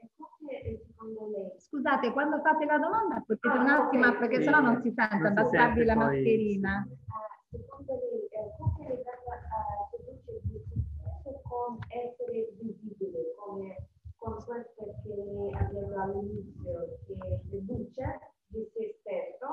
[0.85, 1.51] secondo lei?
[1.57, 4.19] Scusate, quando fate la domanda potete ah, un attimo, okay.
[4.19, 4.43] perché sì.
[4.43, 6.87] sennò non si sente, abbastarvi la mascherina.
[6.87, 6.93] Poi...
[6.93, 13.89] Uh, secondo lei, eh, come è legata a fiducia di successo con essere visibile, come
[14.17, 19.49] con questo che abbiamo all'inizio, che riduce di se stesso,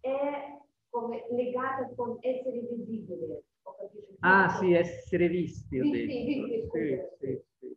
[0.00, 0.58] è
[0.90, 3.42] come legata con essere visibile.
[4.20, 6.12] Ah sì, essere visti, ho detto.
[6.12, 7.76] Sì, sì, sì,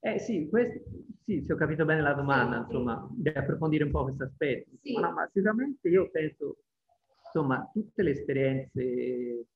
[0.00, 0.80] Eh sì, questo,
[1.24, 3.22] sì, se ho capito bene la domanda, sì, insomma, sì.
[3.22, 4.70] di approfondire un po' questo aspetto.
[4.80, 4.92] Sì.
[4.94, 6.58] No, ma sicuramente io penso,
[7.24, 9.46] insomma, tutte le esperienze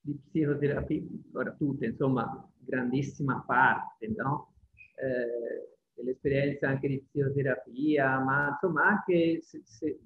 [0.00, 1.02] di psicoterapia,
[1.34, 4.54] ora tutte, insomma, grandissima parte, no?
[4.96, 5.71] Eh,
[6.02, 10.00] delle esperienze anche di psicoterapia, ma insomma anche se, se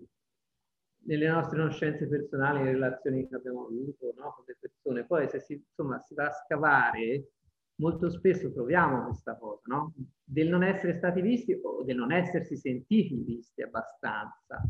[1.06, 5.40] nelle nostre conoscenze personali, le relazioni che abbiamo avuto no, con le persone, poi se
[5.40, 7.30] si, insomma, si va a scavare
[7.76, 9.94] molto spesso troviamo questa cosa, no?
[10.24, 14.62] Del non essere stati visti o del non essersi sentiti visti abbastanza.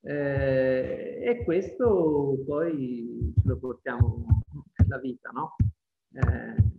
[0.00, 4.24] Eh, e questo poi lo portiamo
[4.76, 5.56] nella vita, no?
[6.12, 6.75] Eh,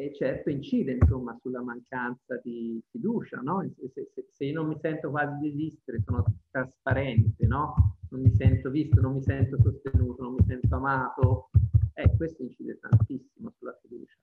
[0.00, 3.62] e certo incide insomma sulla mancanza di fiducia, no?
[3.92, 7.98] Se, se, se, io non mi sento quasi di esistere, sono trasparente, no?
[8.08, 11.50] Non mi sento visto, non mi sento sostenuto, non mi sento amato,
[11.94, 14.16] eh, questo incide tantissimo sulla fiducia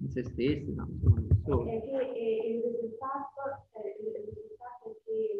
[0.00, 1.70] in se stessi, ma non solo.
[1.70, 5.36] E che il risultato, il risultato è che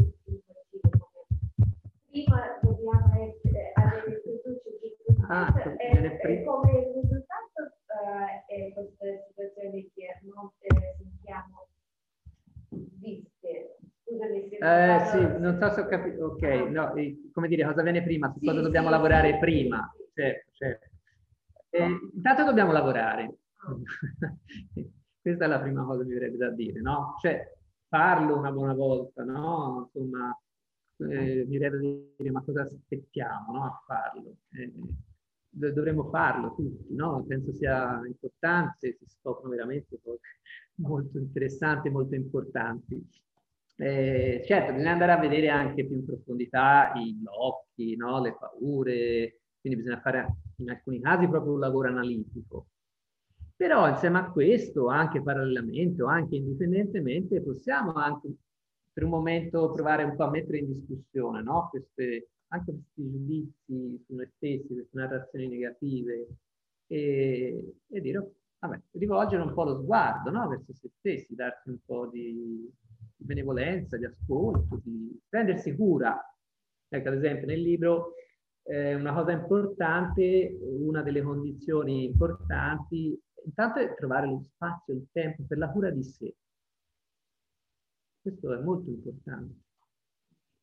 [2.10, 4.70] prima dobbiamo essere, avere fiducia
[5.28, 7.09] ah, e, e come
[8.10, 11.68] risultato uh, è questa situazione che non eh, sentiamo
[12.68, 13.78] viste.
[14.04, 16.92] Scusami se eh, sì, non so se ho capito, ok, no,
[17.32, 20.86] come dire, cosa viene prima, su sì, cosa dobbiamo sì, lavorare sì, prima, certo, certo.
[21.70, 23.38] Eh, intanto dobbiamo lavorare.
[25.22, 27.14] Questa è la prima cosa che mi verrebbe da dire, no?
[27.20, 27.56] Cioè,
[27.88, 29.90] farlo una buona volta, no?
[29.92, 30.36] Insomma,
[30.96, 33.64] eh, mi verrebbe da dire, ma cosa aspettiamo no?
[33.64, 34.36] a farlo?
[34.52, 34.72] Eh,
[35.50, 37.24] dovremmo farlo tutti, no?
[37.26, 40.20] Penso sia importante, si scoprono veramente cose
[40.80, 43.04] molto interessanti, molto importanti.
[43.76, 48.20] Eh, certo, bisogna andare a vedere anche più in profondità i blocchi, no?
[48.20, 52.66] le paure, quindi bisogna fare in alcuni casi proprio un lavoro analitico.
[53.56, 58.28] Però insieme a questo, anche parallelamente o anche indipendentemente, possiamo anche
[58.92, 61.68] per un momento provare un po' a mettere in discussione no?
[61.70, 66.28] queste, anche questi giudizi su noi stessi, queste narrazioni negative
[66.86, 70.48] e, e dire, vabbè, rivolgere un po' lo sguardo no?
[70.48, 72.68] verso se stessi, darsi un po' di,
[73.16, 76.18] benevolenza, di ascolto, di prendersi cura.
[76.88, 78.14] Ecco, ad esempio, nel libro
[78.64, 85.44] eh, una cosa importante, una delle condizioni importanti, intanto è trovare lo spazio, il tempo
[85.46, 86.34] per la cura di sé.
[88.20, 89.68] Questo è molto importante.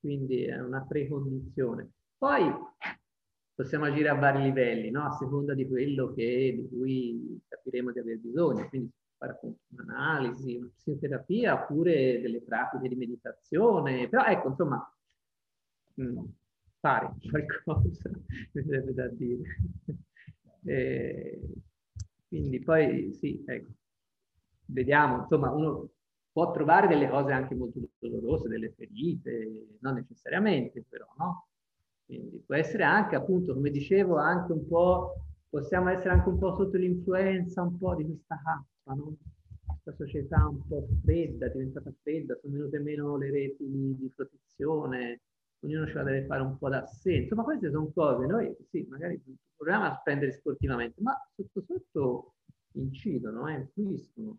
[0.08, 1.90] Quindi è una precondizione.
[2.18, 2.50] Poi
[3.54, 5.04] possiamo agire a vari livelli, no?
[5.04, 8.70] a seconda di quello che, di cui capiremo di aver bisogno.
[8.70, 9.38] Quindi fare
[9.68, 14.08] un'analisi, una psicoterapia oppure delle pratiche di meditazione.
[14.08, 14.98] Però ecco, insomma,
[16.02, 16.24] mm,
[16.80, 18.10] fare qualcosa,
[18.54, 19.44] mi sarebbe da dire.
[20.70, 21.40] E,
[22.28, 23.70] quindi poi sì, ecco,
[24.66, 25.92] vediamo, insomma, uno
[26.38, 31.48] può trovare delle cose anche molto dolorose, delle ferite, non necessariamente però, no?
[32.06, 35.16] Quindi può essere anche, appunto, come dicevo, anche un po',
[35.50, 39.16] possiamo essere anche un po' sotto l'influenza un po' di questa cappa, no?
[39.66, 43.66] Questa società un po' fredda, diventata fredda, sono venute meno le reti
[43.98, 45.22] di protezione,
[45.62, 47.14] ognuno ce la deve fare un po' da sé.
[47.14, 49.20] Insomma, queste sono cose, noi sì, magari
[49.56, 52.34] proviamo a spendere sportivamente, ma sotto sotto
[52.74, 54.38] incidono, eh, influiscono.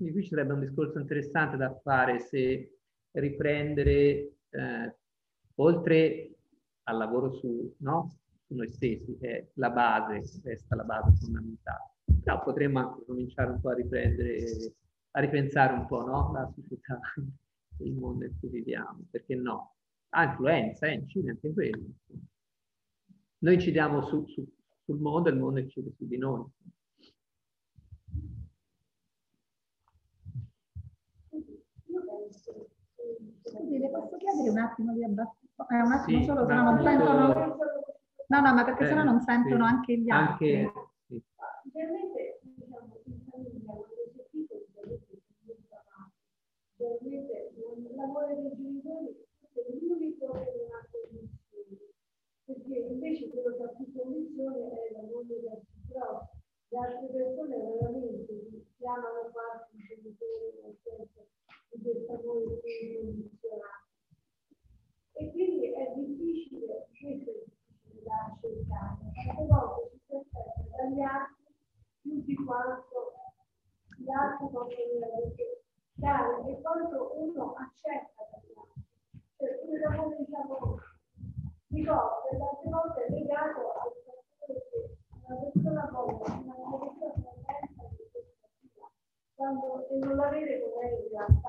[0.00, 2.78] Quindi qui ci sarebbe un discorso interessante da fare se
[3.10, 4.96] riprendere, eh,
[5.56, 6.36] oltre
[6.84, 8.16] al lavoro su, no?
[8.46, 11.96] su noi stessi, che è la base, resta la base fondamentale.
[12.22, 14.72] Però potremmo anche cominciare un po' a riprendere,
[15.10, 16.32] a ripensare un po' no?
[16.32, 16.98] la società,
[17.84, 19.74] il mondo in cui viviamo, perché no?
[20.14, 21.84] ha influenza, eh, incide anche quello.
[23.40, 24.50] Noi incidiamo su, su,
[24.82, 26.42] sul mondo e il mondo incide su di noi.
[33.50, 35.38] Scusi, le posso chiedere un attimo di abbassare?
[35.70, 37.56] Eh, un attimo sì, solo, se no non sentono...
[38.30, 40.64] No, no, ma perché eh, sennò non sentono sì, anche gli altri.
[40.64, 40.72] Anche,
[41.06, 41.22] sì.
[41.72, 44.66] Generalmente, diciamo, in famiglia, quando si è piccoli,
[46.76, 49.28] generalmente non lavoro dei genitori
[49.68, 51.78] l'unico che non ha condizioni,
[52.44, 56.22] perché invece quello che ha più condizioni è la moglie del però
[56.68, 58.32] le altre persone veramente
[58.76, 61.26] si amano farsi i genitori nel senso
[61.70, 62.60] di questa amore
[63.00, 63.86] condizionata.
[65.12, 71.54] E quindi è difficile, questo è difficile da accettare, tante volte si aspetta dagli altri
[72.00, 73.12] più di quanto
[73.96, 74.98] gli altri possono
[75.94, 80.78] dare e quanto uno accetta dagli altri un lavoro diciamo
[81.68, 84.96] di coppia, tante volte è legato al fatto che
[85.26, 88.10] una persona voglia una persona contenta di
[89.34, 91.39] quando non l'avere come è in realtà.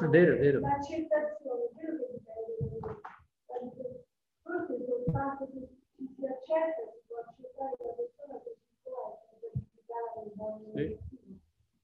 [0.00, 0.60] Quindi diciamo è vero, è vero.
[0.60, 2.18] l'accettazione, è vero che
[3.48, 4.06] dipende
[4.42, 9.38] forse soltanto se ci si accetta si può accettare la persona che si può essere
[9.44, 10.98] per il buon sì.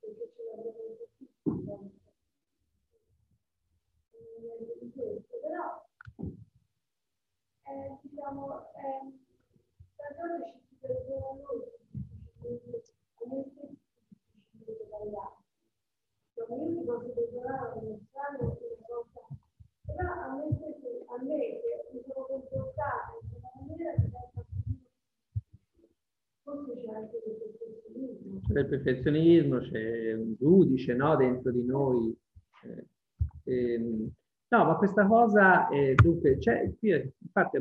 [0.00, 1.26] perché ce l'abbiamo tutti
[4.80, 5.84] di questo, però
[7.64, 9.12] eh, diciamo, eh,
[9.96, 11.64] tante ci si perdona noi,
[13.14, 13.68] come se
[14.50, 15.44] ci si sbagliare.
[16.34, 18.56] Cioè, io mi posso perdonare un strano una
[18.86, 19.26] cosa,
[19.86, 24.10] però a me stesso, a me che mi sono comportata in una maniera che
[26.42, 29.58] forse c'è anche del perfezionismo.
[29.58, 32.16] C'è un giudice no, dentro di noi.
[32.62, 32.86] Eh,
[33.44, 34.10] ehm,
[34.48, 37.60] No, ma questa cosa, eh, dunque, c'è, qui, infatti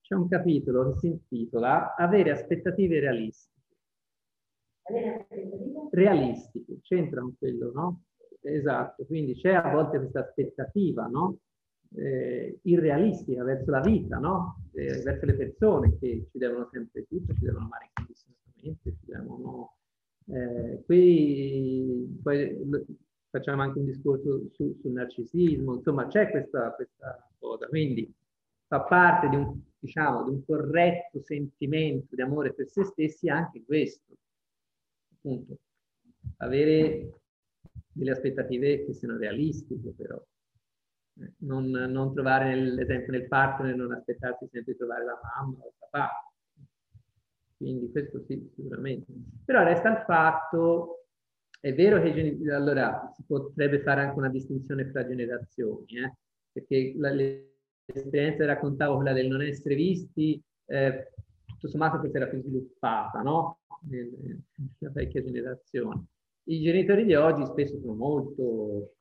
[0.00, 3.54] c'è un capitolo che si intitola Avere aspettative realistiche.
[5.90, 8.02] Realistiche, c'entra con quello, no?
[8.40, 11.38] Esatto, quindi c'è a volte questa aspettativa, no?
[11.94, 14.64] Eh, irrealistica verso la vita, no?
[14.72, 19.76] Eh, verso le persone che ci devono sempre tutto, ci devono amare incondizionatamente, ci devono...
[20.26, 22.56] Eh, qui poi
[23.28, 28.10] facciamo anche un discorso su, sul narcisismo, insomma c'è questa, questa, cosa, quindi
[28.66, 33.62] fa parte di un, diciamo, di un corretto sentimento di amore per se stessi anche
[33.64, 34.14] questo,
[35.14, 35.58] appunto,
[36.38, 37.20] avere
[37.92, 40.22] delle aspettative che siano realistiche però,
[41.20, 45.66] eh, non, non trovare nell'esempio nel partner, non aspettarsi sempre di trovare la mamma o
[45.66, 46.25] il papà,
[47.56, 49.12] quindi questo sì, sicuramente.
[49.44, 51.06] Però resta il fatto
[51.60, 56.14] è vero che allora si potrebbe fare anche una distinzione fra generazioni, eh?
[56.52, 61.12] perché l'esperienza che raccontavo, quella del non essere visti, eh,
[61.44, 63.60] tutto sommato forse era più sviluppata, no?
[63.88, 66.06] Nella vecchia generazione.
[66.44, 68.92] I genitori di oggi spesso sono molto,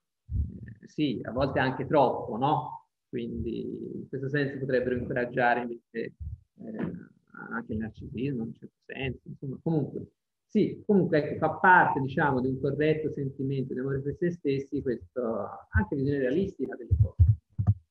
[0.82, 2.88] eh, sì, a volte anche troppo, no?
[3.08, 6.16] Quindi in questo senso potrebbero incoraggiare invece
[6.60, 7.14] eh,
[7.50, 10.08] anche il narcisismo in un certo senso, insomma, comunque
[10.56, 14.82] sì, comunque ecco, fa parte, diciamo, di un corretto sentimento di amore per se stessi,
[14.82, 17.24] questo, anche visione realistica delle cose.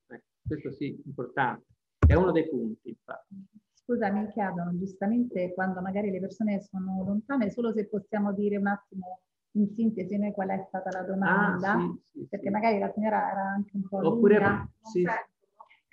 [0.06, 1.66] Ecco, questo sì, importante.
[2.06, 3.34] È uno dei punti, infatti.
[3.74, 8.68] Scusa, mi chiedono giustamente quando magari le persone sono lontane, solo se possiamo dire un
[8.68, 9.20] attimo
[9.56, 12.52] in sintesi noi qual è stata la domanda, ah, sì, sì, perché sì.
[12.52, 14.70] magari la signora era anche un po' Oppure, lunga.
[14.80, 15.04] Sì,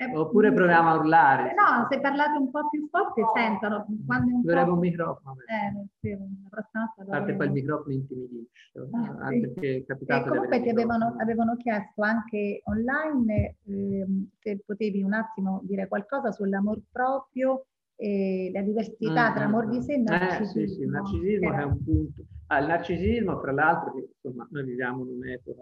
[0.02, 1.54] eh, Oppure proviamo a urlare.
[1.54, 3.86] No, se parlate un po' più forte sentono.
[4.08, 5.36] Quando un Dovremmo un microfono.
[5.42, 7.12] Eh, sì, la prossima volta.
[7.12, 8.90] A parte poi il microfono intimidisce.
[9.20, 9.40] Ah, sì.
[9.42, 14.08] perché è capitato e comunque ti avevano, avevano, chiesto anche online eh,
[14.40, 19.82] se potevi un attimo dire qualcosa sull'amor proprio e la diversità mm, tra amor di
[19.84, 20.62] sé e narcisismo.
[20.64, 22.24] Eh, sì, sì, il narcisismo è un punto.
[22.48, 23.94] Ah, il narcisismo, tra l'altro,
[24.24, 25.62] insomma, noi viviamo in un'epoca,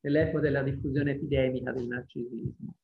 [0.00, 2.74] nell'epoca della diffusione epidemica del narcisismo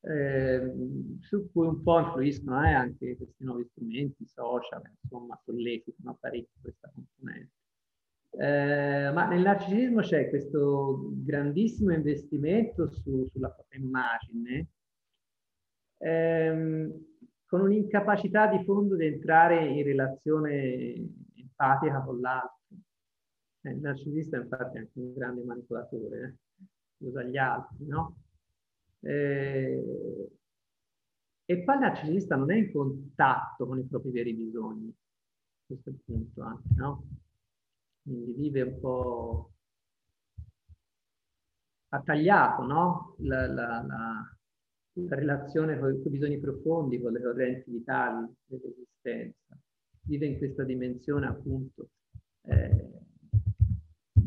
[0.00, 0.72] eh,
[1.20, 6.90] su cui un po' influiscono eh, anche questi nuovi strumenti, social, insomma, sollecitano parecchio questa
[6.92, 7.56] componente.
[8.30, 14.68] Eh, ma nel narcisismo c'è questo grandissimo investimento su, sulla propria immagine,
[15.98, 17.06] ehm,
[17.46, 20.94] con un'incapacità di fondo di entrare in relazione
[21.34, 22.56] empatica con l'altro.
[23.62, 26.66] Eh, il narcisista infatti è anche un grande manipolatore, eh?
[26.98, 28.16] usa gli altri, no?
[29.00, 30.28] Eh,
[31.50, 34.94] e poi il narcisista non è in contatto con i propri veri bisogni,
[35.64, 37.04] questo è il punto anche, no?
[38.02, 39.52] Quindi vive un po'
[41.88, 43.14] attagliato, no?
[43.18, 44.36] La, la, la,
[44.92, 49.58] la relazione con, con, i bisogni profondi, con le correnti vitali dell'esistenza.
[50.02, 51.90] Vive in questa dimensione appunto
[52.42, 52.97] eh,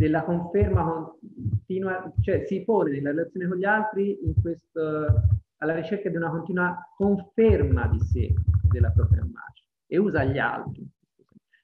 [0.01, 5.05] della conferma continua, cioè si pone nella relazione con gli altri questo,
[5.57, 8.33] alla ricerca di una continua conferma di sé,
[8.71, 10.89] della propria immagine, e usa gli altri.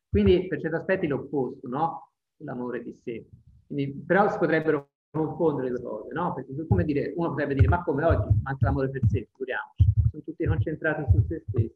[0.08, 2.12] Quindi per certi aspetti l'opposto, no?
[2.44, 3.26] L'amore di sé.
[3.66, 6.36] Quindi, però si potrebbero confondere le cose, no?
[6.36, 10.22] Perché come dire, uno potrebbe dire, ma come oggi manca l'amore per sé, figuriamoci, sono
[10.24, 11.76] tutti concentrati su se stessi.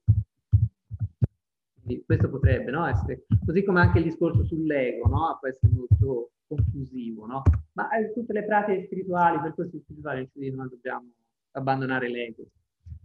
[2.06, 2.86] Questo potrebbe no?
[2.86, 5.38] essere, così come anche il discorso sull'ego, no?
[5.40, 7.44] può essere molto confusivo, no?
[7.74, 11.08] Ma eh, tutte le pratiche spirituali, percorsi spirituali ci dicono dobbiamo
[11.52, 12.44] abbandonare l'ego.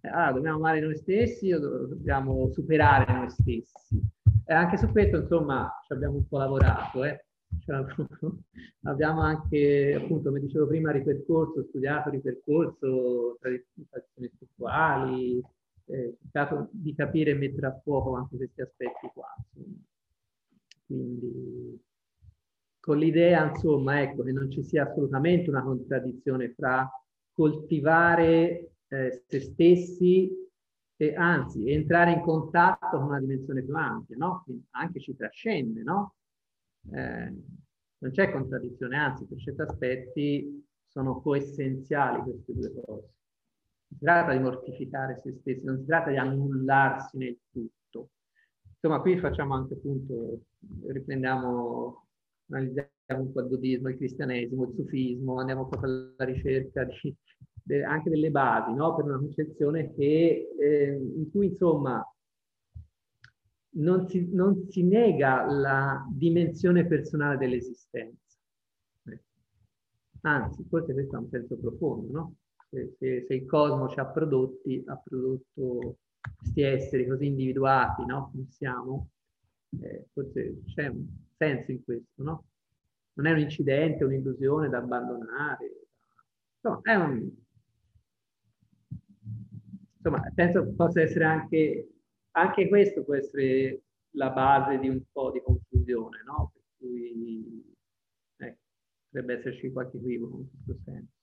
[0.01, 4.01] Eh, allora, dobbiamo amare noi stessi o dobbiamo superare noi stessi?
[4.45, 7.25] E anche su questo, insomma, ci abbiamo un po' lavorato, eh?
[8.83, 15.43] abbiamo anche, appunto, come dicevo prima, ripercorso, studiato ripercorso tradizioni spirituali,
[15.87, 19.35] eh, cercato di capire e mettere a fuoco anche questi aspetti qua.
[20.87, 21.86] Quindi
[22.87, 26.89] con l'idea, insomma, ecco, che non ci sia assolutamente una contraddizione fra
[27.33, 30.31] coltivare eh, se stessi
[30.95, 34.45] e anzi entrare in contatto con una dimensione più ampia, no?
[34.47, 36.15] Che anche ci trascende, no?
[36.93, 37.35] Eh,
[37.99, 43.09] non c'è contraddizione, anzi, per certi aspetti sono coessenziali queste due cose.
[43.89, 48.11] Si tratta di mortificare se stessi, non si tratta di annullarsi nel tutto.
[48.75, 50.43] Insomma, qui facciamo anche appunto,
[50.87, 52.06] riprendiamo
[52.51, 57.15] analizziamo un po' il buddismo, il cristianesimo, il sufismo, andiamo proprio alla ricerca di,
[57.63, 58.95] de, anche delle basi, no?
[58.95, 62.05] per una concezione che, eh, in cui insomma
[63.77, 68.25] non si, non si, nega la dimensione personale dell'esistenza.
[70.23, 72.35] Anzi, forse questo ha un senso profondo, no?
[72.69, 75.99] Se, se, se, il cosmo ci ha prodotti, ha prodotto
[76.37, 78.31] questi esseri così individuati, no?
[78.33, 79.11] Come siamo,
[79.83, 81.07] eh, forse c'è un
[81.37, 82.45] senso in questo, no?
[83.15, 85.87] Non è un incidente, un'illusione da abbandonare.
[86.55, 87.31] Insomma, è un...
[89.97, 91.89] Insomma, penso possa essere anche,
[92.33, 96.53] anche questo può essere la base di un po' di confusione, no?
[96.53, 97.75] Per cui
[98.37, 98.59] ecco,
[99.09, 101.15] potrebbe esserci qualche equivoco in questo senso.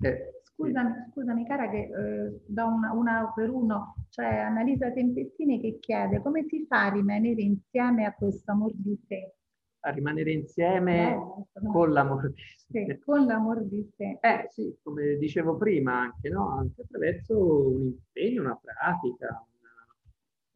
[0.00, 5.80] Eh, Scusami, scusami cara che eh, do una, una, per uno, c'è Annalisa Tempettini che
[5.80, 9.34] chiede come si fa a rimanere insieme a questo amor di sé?
[9.80, 11.72] A rimanere insieme no, no.
[11.72, 12.84] con l'amor di sé.
[12.86, 14.18] Sì, con l'amor di sé.
[14.20, 16.48] Eh sì, come dicevo prima anche, no?
[16.56, 19.44] Anche attraverso un impegno, una pratica,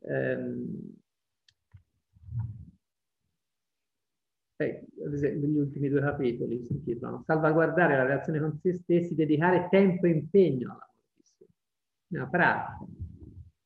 [0.05, 0.95] una, ehm,
[4.59, 10.07] eh, negli ultimi due capitoli si intitolano salvaguardare la relazione con se stessi, dedicare tempo
[10.07, 11.47] e impegno alla morte,
[12.11, 12.87] una pratica,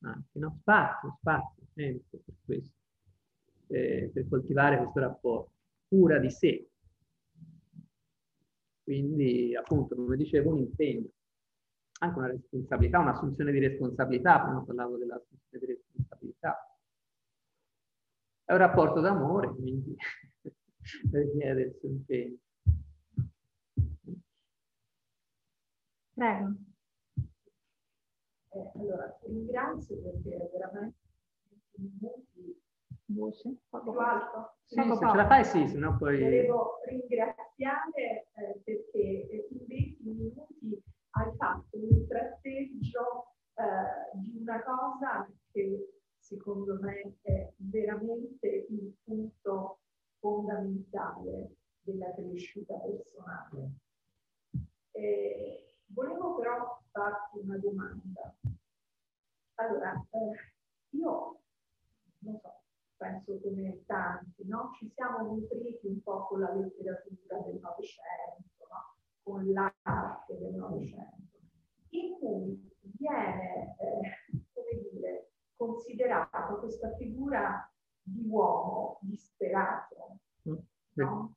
[0.02, 0.56] anche no?
[0.60, 2.74] spazio, spazio, tempo per questo,
[3.68, 5.52] eh, per coltivare questo rapporto,
[5.88, 6.68] cura di sé.
[8.82, 11.08] Quindi, appunto, come dicevo, un impegno,
[12.00, 16.76] anche una responsabilità, un'assunzione di responsabilità, prima parlavo dell'assunzione di responsabilità.
[18.44, 19.96] È un rapporto d'amore, quindi
[21.12, 22.36] richiede il suo impegno.
[26.14, 26.71] Prego.
[28.54, 30.96] Eh, allora, ti ringrazio perché veramente
[31.76, 32.60] minuti
[33.06, 34.56] voce più alto.
[34.64, 36.20] Sì, se ce la fai sì, se no poi...
[36.20, 45.30] Volevo ringraziare eh, perché in 20 minuti hai fatto un tratteggio eh, di una cosa
[45.50, 49.80] che secondo me è veramente il punto
[50.18, 53.70] fondamentale della crescita personale.
[54.92, 58.34] Eh, volevo però farti una domanda.
[59.54, 60.52] Allora, eh,
[60.90, 61.40] io
[62.18, 62.60] non so,
[62.96, 64.70] penso come tanti, no?
[64.78, 68.96] ci siamo nutriti un po' con la letteratura del Novecento, no?
[69.22, 71.38] con l'arte del Novecento,
[71.90, 77.70] in cui viene, eh, come dire, considerata questa figura
[78.02, 80.18] di uomo disperato,
[80.48, 80.56] mm,
[80.94, 81.36] no?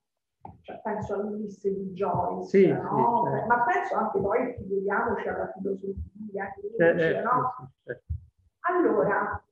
[0.61, 3.23] Cioè, penso all'Ulisse di Joyce, sì, no?
[3.25, 3.47] sì, certo.
[3.47, 7.71] ma penso anche poi, figuriamoci, alla filosofia, eh, no?
[7.83, 8.03] certo.
[8.67, 9.43] Allora,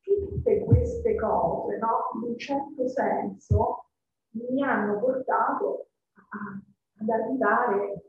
[0.00, 3.84] tutte queste cose, no, in un certo senso,
[4.30, 6.60] mi hanno portato a-
[7.00, 8.02] ad arrivare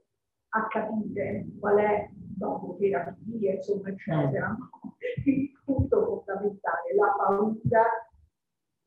[0.49, 4.69] a capire qual è, dopo terapie, insomma, eccetera, no?
[5.25, 7.83] il punto fondamentale, la paura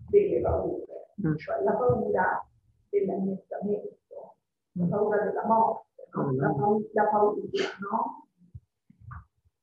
[0.09, 0.85] delle paure,
[1.21, 1.35] Mm.
[1.37, 2.49] cioè la paura
[2.91, 4.37] dell'annientamento,
[4.73, 6.33] la paura della morte, no?
[6.33, 6.39] Mm.
[6.39, 7.41] la, pau- la paura,
[7.81, 8.29] no?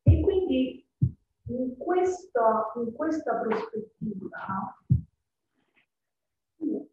[0.04, 0.88] E quindi
[1.48, 4.98] in, questo, in questa prospettiva, no?
[6.58, 6.88] come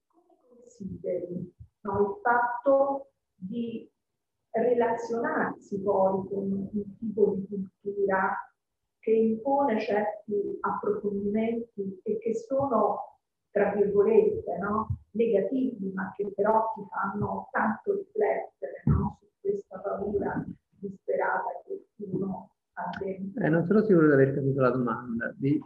[0.49, 3.91] consideri no, il fatto di
[4.51, 7.47] relazionarsi poi con un tipo di
[7.81, 8.37] cultura
[8.99, 13.19] che impone certi approfondimenti e che sono,
[13.51, 20.45] tra virgolette, no, negativi, ma che però ti fanno tanto riflettere no, su questa paura
[20.79, 23.45] disperata che uno ha dentro.
[23.45, 25.33] Eh, non sono sicuro di aver capito la domanda.
[25.37, 25.61] Di...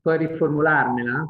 [0.00, 1.28] Puoi riformularmela?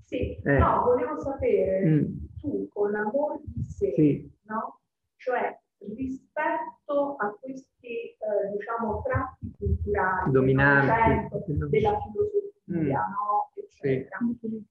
[0.00, 0.58] Sì, Eh.
[0.58, 2.16] no, volevo sapere Mm.
[2.38, 4.30] tu con l'amor di sé, Sì.
[4.42, 4.80] no?
[5.16, 5.58] Cioè
[5.96, 8.16] rispetto a questi, eh,
[8.56, 11.28] diciamo, tratti culturali Dominanti.
[11.30, 13.10] Novecento, della filosofia, Mm.
[13.10, 13.50] no?
[13.54, 14.18] Eccetera,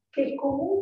[0.10, 0.73] che comunque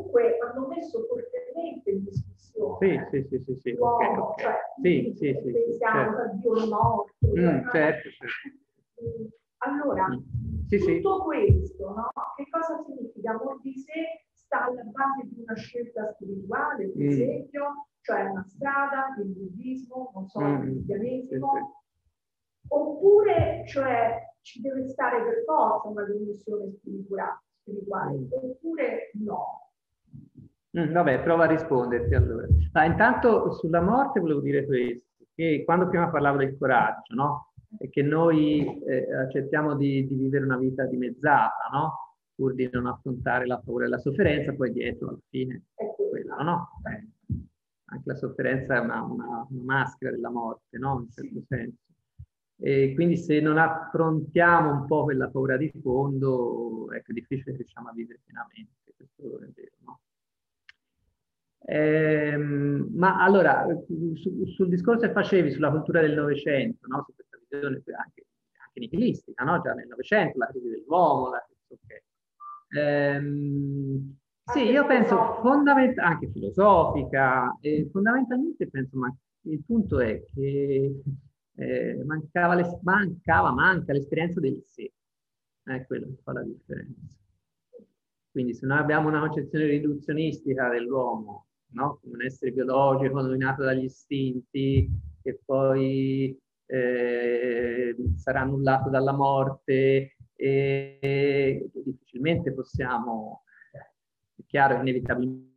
[0.62, 3.72] hanno messo fortemente in discussione Sì, sì, sì, sì, sì.
[3.74, 4.40] l'uomo, ok, ok.
[4.42, 6.22] cioè Sì, sì, sì, sì, pensiamo certo.
[6.22, 7.14] a Dio morto.
[7.28, 8.50] Mm, certo, certo.
[9.64, 10.66] Allora, Mm.
[10.68, 11.02] Sì, sì.
[11.02, 12.10] tutto questo, no?
[12.36, 13.32] Che cosa significa?
[13.32, 17.08] Amor di sé sta alla base di una scelta spirituale, per Mm.
[17.10, 22.68] esempio, cioè una strada, il buddismo, non so, il Mm, cristianesimo, sì, sì.
[22.70, 28.28] oppure cioè, ci deve stare per forza una dimensione spirituale, spirituale Mm.
[28.32, 29.71] oppure no.
[30.78, 32.48] Mm, vabbè, prova a risponderti allora.
[32.72, 37.54] Ma intanto sulla morte volevo dire questo, che quando prima parlavo del coraggio, no?
[37.78, 42.16] E che noi eh, accettiamo di, di vivere una vita dimezzata, no?
[42.36, 46.10] Pur di non affrontare la paura e la sofferenza, poi dietro alla fine È quello.
[46.36, 46.70] quello, no?
[46.90, 47.08] Eh,
[47.92, 51.02] anche la sofferenza è una, una- una maschera della morte, no?
[51.06, 51.78] In certo senso.
[52.64, 57.58] E quindi se non affrontiamo un po' quella paura di fondo, ecco, è difficile che
[57.58, 60.00] riusciamo a vivere pienamente, questo è vero, no?
[61.66, 67.04] Ehm, ma allora, su- sul discorso che facevi sulla cultura del Novecento, no?
[67.06, 68.26] Su questa visione anche,
[68.66, 69.62] anche nichilistica, no?
[69.62, 72.04] Già nel Novecento, la crisi dell'uomo, la ok.
[72.78, 81.02] Ehm, sì, io penso fondamentalmente, anche filosofica, e fondamentalmente penso, ma il punto è che
[81.56, 84.92] eh, mancava, l'es- mancava, manca l'esperienza del sé,
[85.64, 87.16] è quello che fa la differenza.
[88.32, 92.00] Quindi se noi abbiamo una concezione riduzionistica dell'uomo, no?
[92.02, 94.90] come un essere biologico dominato dagli istinti,
[95.22, 103.44] che poi eh, sarà annullato dalla morte, e difficilmente possiamo,
[104.36, 105.52] è chiaro che inevitabilmente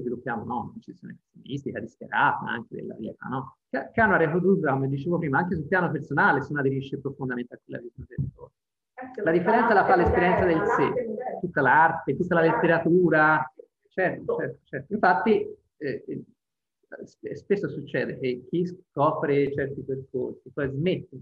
[0.00, 3.58] sviluppiamo no, una concezione pessimistica, disperata anche della vita, no?
[3.68, 7.54] Che, che hanno riprodotto, come dicevo prima, anche sul piano personale, se uno aderisce profondamente
[7.54, 8.30] a quella visione del
[8.94, 13.52] Anche La differenza la fa l'esperienza del sé, tutta l'arte, tutta la letteratura,
[13.98, 14.92] certo, certo, certo.
[14.92, 21.18] Infatti, eh, eh, spesso succede che chi scopre certi percorsi poi smette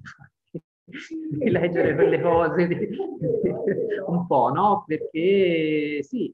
[0.85, 2.75] di leggere quelle cose di,
[4.07, 4.85] un po', no?
[4.87, 6.33] Perché sì,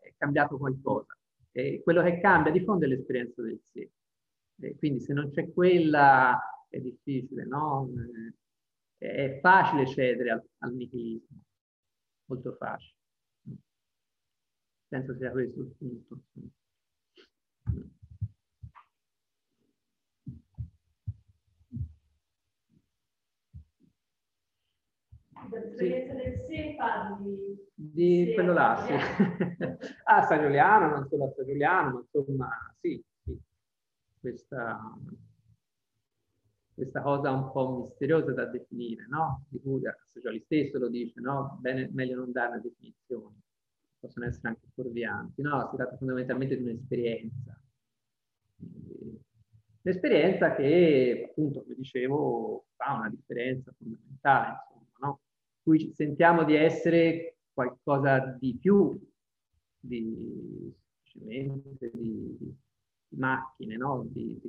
[0.00, 1.16] è cambiato qualcosa.
[1.52, 3.90] E quello che cambia di fondo è l'esperienza del sé.
[4.60, 7.90] E quindi se non c'è quella è difficile, no?
[8.96, 11.42] È facile cedere al, al nichilismo,
[12.26, 13.01] molto facile.
[14.92, 16.20] Penso sia questo il punto.
[25.50, 28.92] L'esperienza del sé parli di sì, quello là, sì.
[30.04, 33.40] ah, San Giuliano, non solo a San Giuliano, ma insomma, sì, sì.
[34.20, 34.78] Questa,
[36.74, 39.46] questa cosa un po' misteriosa da definire, no?
[39.48, 39.80] Di cui
[40.20, 41.56] Gioli stesso lo dice, no?
[41.62, 43.36] Bene, meglio non dare una definizione,
[44.02, 45.68] possono essere anche fuorvianti, no?
[45.70, 47.56] Si tratta fondamentalmente di un'esperienza.
[49.82, 55.20] Un'esperienza che, appunto, come dicevo, fa una differenza fondamentale, insomma, no?
[55.62, 58.98] Cui sentiamo di essere qualcosa di più
[59.78, 60.74] di,
[61.12, 62.56] di, di
[63.10, 64.04] macchine, no?
[64.08, 64.40] di,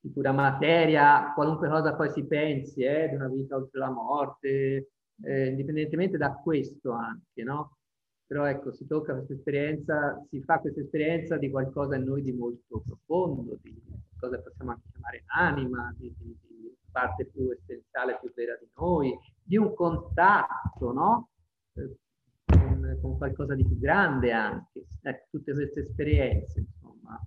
[0.00, 4.90] di pura materia, qualunque cosa poi si pensi, eh, di una vita oltre la morte,
[5.24, 7.78] eh, indipendentemente da questo anche, no?
[8.26, 12.32] Però ecco, si tocca questa esperienza, si fa questa esperienza di qualcosa in noi di
[12.32, 13.80] molto profondo, di
[14.18, 19.18] cosa possiamo anche chiamare anima, di, di, di parte più essenziale, più vera di noi,
[19.42, 21.28] di un contatto, no?
[21.74, 21.96] Eh,
[22.44, 24.86] con, con, qualcosa di più grande anche.
[25.02, 27.20] Ecco, tutte queste esperienze, insomma,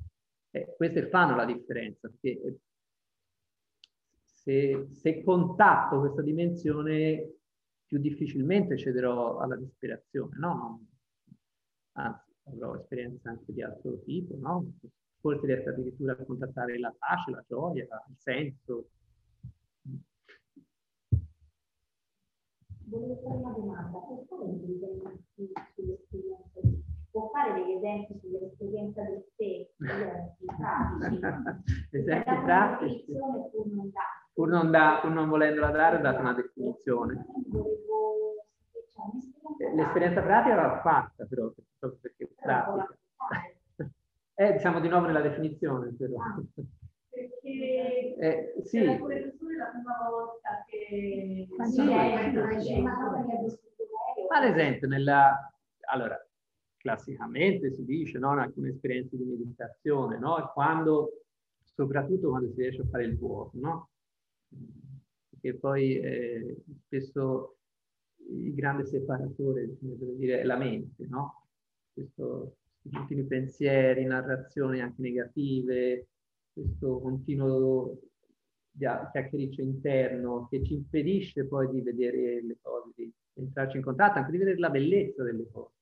[0.52, 2.60] eh, queste fanno la differenza, perché eh,
[4.24, 7.34] se, se contatto questa dimensione,
[7.88, 10.86] più difficilmente cederò alla disperazione, no?
[11.94, 14.74] Anzi, avrò esperienze anche di altro tipo, no?
[15.20, 18.90] Forse riesco addirittura a contattare la pace, la gioia, il senso.
[22.88, 25.24] Volevo fare una domanda, può fare degli esempi
[25.74, 26.60] sull'esperienza
[27.16, 31.20] può fare degli esempi sull'esperienza del sé, pratici?
[31.92, 33.06] esempi pratici?
[33.06, 33.90] Pur non
[34.36, 37.26] pur non, da, pur non volendola dare, ho dato una definizione.
[39.74, 42.98] L'esperienza pratica l'ho fatta, però, proprio perché è pratica.
[44.38, 46.18] Eh, siamo di nuovo nella definizione, però.
[47.10, 48.80] Perché eh, sì.
[48.80, 51.82] alcune persone la prima volta che sì,
[54.28, 55.54] ad esempio nella
[55.92, 56.18] allora
[56.76, 60.52] classicamente si dice no, in alcune esperienze di meditazione no?
[60.54, 61.22] quando
[61.64, 63.90] soprattutto quando si riesce a fare il vuoto no?
[65.30, 67.58] Perché poi eh, spesso
[68.30, 71.47] il grande separatore, dire, è la mente, no?
[71.93, 76.08] Questo, questi continui pensieri, narrazioni anche negative,
[76.51, 77.99] questo continuo
[78.78, 84.32] chiacchiericcio interno che ci impedisce poi di vedere le cose, di entrarci in contatto, anche
[84.32, 85.74] di vedere la bellezza delle cose.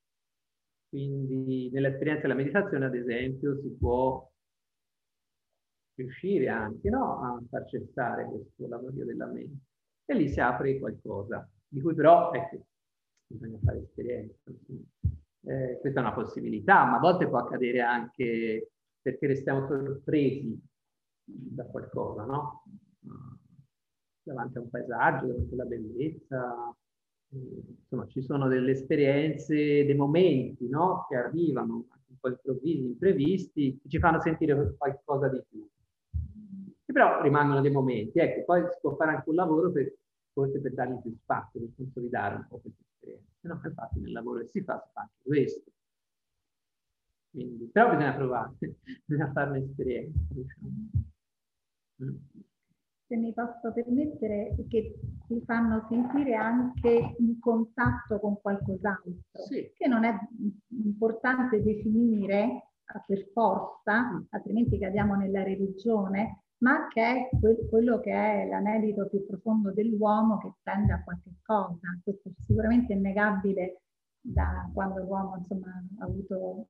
[0.90, 4.32] Quindi nell'esperienza della meditazione, ad esempio, si può
[5.96, 9.66] riuscire anche no, a far cessare questo lavorio della mente.
[10.06, 12.66] E lì si apre qualcosa, di cui però ecco,
[13.28, 14.52] bisogna fare esperienza.
[15.46, 18.72] Eh, questa è una possibilità, ma a volte può accadere anche
[19.02, 20.58] perché restiamo sorpresi
[21.24, 22.64] da qualcosa, no?
[24.24, 26.76] Davanti a un paesaggio, davanti alla bellezza.
[27.30, 31.06] Eh, insomma, ci sono delle esperienze, dei momenti, no?
[31.10, 35.68] Che arrivano, un po' improvvisi, imprevisti, che ci fanno sentire qualcosa di più
[36.94, 38.20] però rimangono dei momenti.
[38.20, 39.94] Ecco, poi si può fare anche un lavoro per,
[40.32, 43.32] forse per dargli più spazio, per consolidare un po' questa esperienza.
[43.42, 45.72] No, infatti nel lavoro che si fa si fa anche questo.
[47.32, 48.54] Quindi, però bisogna provare,
[49.06, 50.20] bisogna fare un'esperienza.
[50.30, 50.70] Diciamo.
[53.06, 59.72] Se mi posso permettere, che ti fanno sentire anche in contatto con qualcos'altro, sì.
[59.76, 60.16] che non è
[60.70, 62.70] importante definire
[63.06, 64.22] per forza, mm.
[64.30, 70.38] altrimenti cadiamo nella religione, ma che è que- quello che è l'anelito più profondo dell'uomo
[70.38, 72.00] che tende a qualche cosa.
[72.02, 73.82] Questo sicuramente è innegabile
[74.22, 76.68] da quando l'uomo insomma, ha avuto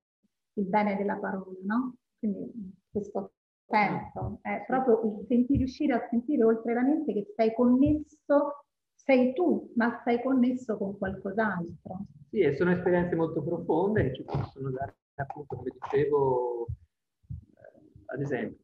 [0.54, 1.96] il bene della parola, no?
[2.18, 2.52] Quindi
[2.90, 3.34] questo
[3.68, 8.66] senso è proprio il sentire, riuscire a sentire oltre la mente che sei connesso,
[8.96, 12.06] sei tu, ma sei connesso con qualcos'altro.
[12.30, 18.22] Sì, e sono esperienze molto profonde che ci possono dare, appunto, come dicevo, eh, ad
[18.22, 18.63] esempio,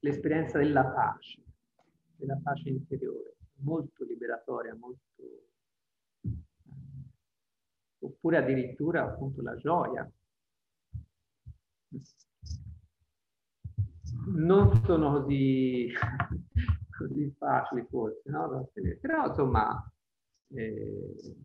[0.00, 1.42] l'esperienza della pace,
[2.16, 5.00] della pace interiore, molto liberatoria, molto...
[8.00, 10.10] oppure addirittura appunto la gioia.
[14.30, 15.90] Non sono così,
[16.98, 18.70] così facili forse, no?
[19.00, 19.90] Però insomma
[20.48, 21.36] eh,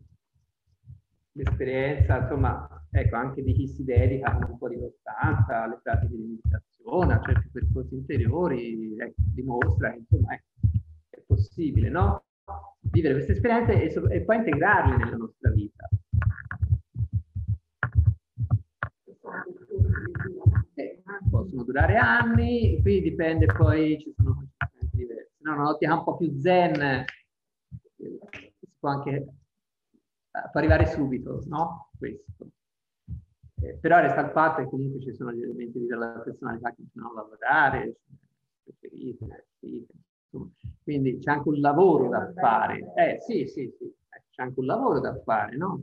[1.34, 6.16] l'esperienza, insomma, ecco, anche di chi si dedica a un po' di costanza, alle pratiche
[6.16, 10.42] di meditazione, a certi percorsi interiori, ecco, dimostra che insomma è,
[11.10, 12.24] è possibile, no?
[12.80, 15.88] Vivere queste esperienze e, e poi integrarle nella nostra vita.
[21.30, 24.46] possono durare anni, qui dipende poi, ci sono
[24.92, 25.32] diverse.
[25.38, 27.04] No, un'ottica un po' più zen,
[27.96, 28.18] si
[28.78, 29.26] può anche eh,
[30.50, 31.90] può arrivare subito, no?
[31.96, 32.48] Questo.
[33.60, 37.12] Eh, però resta il fatto che comunque ci sono gli elementi della personalità che continuano
[37.12, 37.96] a lavorare,
[38.62, 39.26] preferite,
[39.58, 39.92] preferite
[40.82, 42.92] quindi c'è anche un lavoro da fare.
[42.96, 43.94] Eh sì, sì, sì,
[44.30, 45.82] c'è anche un lavoro da fare, no?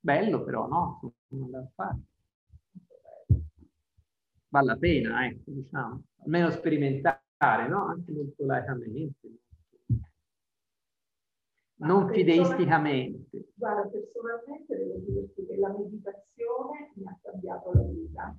[0.00, 1.12] Bello però, no?
[1.28, 1.98] Da fare.
[4.48, 7.86] Vale la pena, ecco, diciamo, almeno sperimentare, no?
[7.86, 9.28] Anche molto laicamente.
[11.78, 13.48] Non fideisticamente.
[13.54, 18.36] Guarda, personalmente devo dirti che la meditazione mi ha cambiato la vita.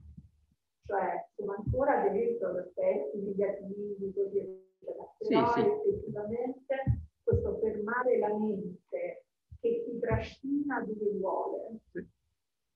[0.86, 5.68] Cioè, sono ancora dentro aspetti negativi, così, però sì, sì.
[5.68, 9.26] effettivamente questo fermare la mente
[9.60, 11.80] che ti trascina dove vuole.
[11.92, 12.00] Sì.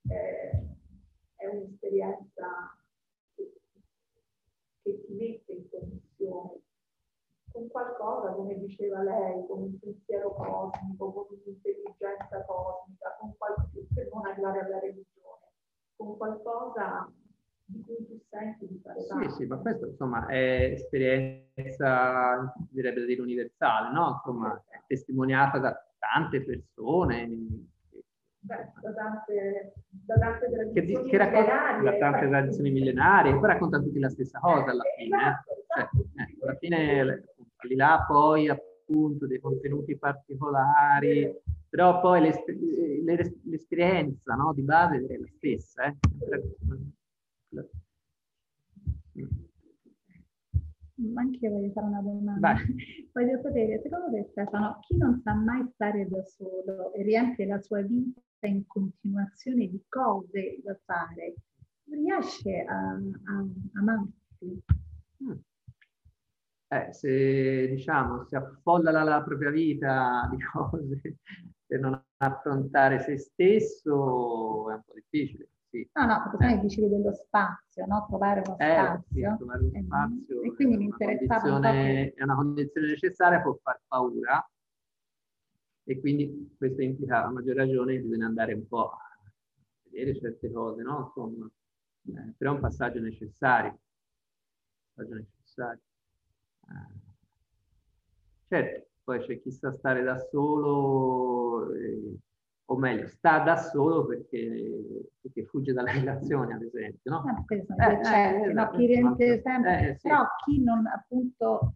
[0.09, 0.51] Eh,
[1.35, 2.77] è un'esperienza
[3.35, 3.51] che,
[4.83, 6.61] che, ti mette in connessione
[7.51, 14.09] con qualcosa, come diceva lei, con un pensiero cosmico, con un'intelligenza cosmica, con qualcosa, per
[14.13, 15.51] non arrivare alla religione,
[15.95, 17.11] con qualcosa
[17.65, 19.29] di cui tu senti di fare parte.
[19.29, 24.15] Sì, sì, ma questo insomma è esperienza, direbbe dire universale, no?
[24.15, 27.29] Insomma, è testimoniata da tante persone.
[28.43, 31.83] Beh, da tante, da tante tradizioni che, che millenarie.
[31.83, 35.15] Da tante tradizioni millenarie, poi raccontano tutti la stessa cosa alla fine.
[35.15, 35.19] Eh.
[35.21, 35.97] Esatto, esatto.
[36.15, 37.23] Cioè, eh, alla fine,
[37.61, 41.33] al di là poi appunto dei contenuti particolari,
[41.69, 45.85] però poi l'esperienza no, di base è la stessa.
[45.85, 45.95] Eh.
[51.15, 52.53] anche io voglio fare una domanda.
[52.53, 52.65] Vai.
[53.11, 57.61] Voglio sapere, secondo te Stefano, chi non sa mai stare da solo e riempie la
[57.61, 61.33] sua vita in continuazione di cose da fare,
[61.85, 64.63] riesce a, a amarsi?
[66.73, 71.17] Eh, se diciamo si affolla la, la propria vita di cose
[71.67, 75.89] per non affrontare se stesso è un po' difficile sì.
[75.93, 76.59] No, no, perché eh.
[76.59, 78.05] dicevi dello spazio, no?
[78.07, 79.31] trovare uno eh, spazio.
[79.31, 80.41] Sì, trovare uno spazio.
[80.41, 84.45] E quindi mi interessava un È una condizione necessaria, può far paura
[85.83, 88.99] e quindi questo implica a maggior ragione che bisogna andare un po' a
[89.89, 91.05] vedere certe cose, no?
[91.05, 91.49] Insomma,
[92.07, 93.69] eh, però è un passaggio necessario.
[93.71, 93.79] Un
[94.93, 95.81] passaggio necessario.
[98.47, 101.73] Certo, poi c'è chi sa stare da solo.
[101.73, 102.17] Eh,
[102.71, 107.11] o meglio, sta da solo perché, perché fugge dalle relazioni, ad esempio.
[107.11, 107.23] No?
[107.25, 110.07] Ah, eh, eh, eh, no, chi riempie sempre, eh, sì.
[110.07, 111.75] però chi non appunto...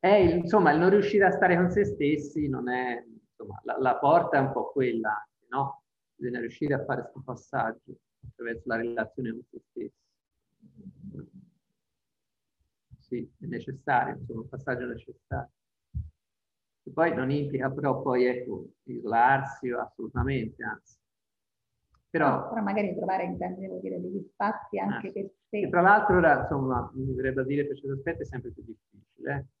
[0.00, 3.96] Eh, insomma, il non riuscire a stare con se stessi non è, insomma, la, la
[3.98, 5.82] porta è un po' quella, no?
[6.16, 10.00] Bisogna riuscire a fare questo passaggio attraverso la relazione con se stessi.
[13.12, 15.50] Sì, è necessario, insomma, un passaggio necessario
[16.82, 20.96] che poi non implica però poi ecco, isolarsi assolutamente, anzi.
[22.08, 25.58] Però, però magari trovare, intendevo dire, degli spazi anche eh, per sé.
[25.60, 28.64] E tra l'altro ora, insomma, mi verrebbe a dire per certi aspetti è sempre più
[28.64, 29.48] difficile.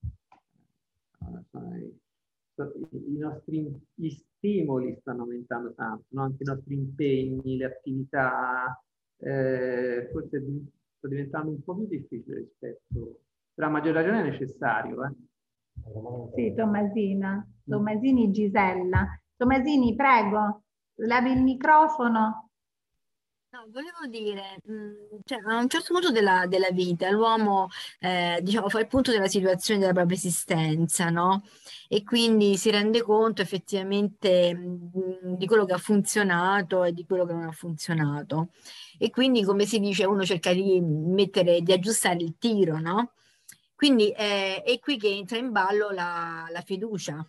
[2.90, 6.22] I nostri gli stimoli stanno aumentando tanto, no?
[6.22, 8.82] anche i nostri impegni, le attività,
[9.18, 10.42] eh, forse
[10.96, 13.20] sta diventando un po' più difficile rispetto,
[13.54, 15.04] però a maggior ragione è necessario.
[15.04, 15.12] Eh?
[16.34, 17.46] Sì, Tommasina.
[17.64, 19.06] Tommasini Gisella.
[19.36, 20.62] Tommasini, prego,
[20.96, 22.48] levi il microfono.
[23.52, 24.62] No, volevo dire,
[25.24, 27.68] cioè, a un certo punto della, della vita l'uomo
[28.00, 31.42] eh, diciamo, fa il punto della situazione della propria esistenza, no?
[31.86, 37.26] E quindi si rende conto effettivamente mh, di quello che ha funzionato e di quello
[37.26, 38.52] che non ha funzionato.
[38.98, 43.12] E quindi, come si dice, uno cerca di mettere, di aggiustare il tiro, no?
[43.82, 47.28] Quindi eh, è qui che entra in ballo la, la fiducia,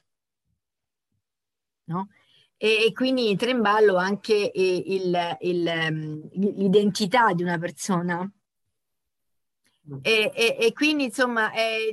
[1.85, 2.09] no?
[2.55, 8.21] E, e, quindi entra in ballo anche eh, il, il, ehm, l'identità di una persona.
[8.21, 9.97] Mm.
[10.03, 11.87] E, e, e, quindi insomma è,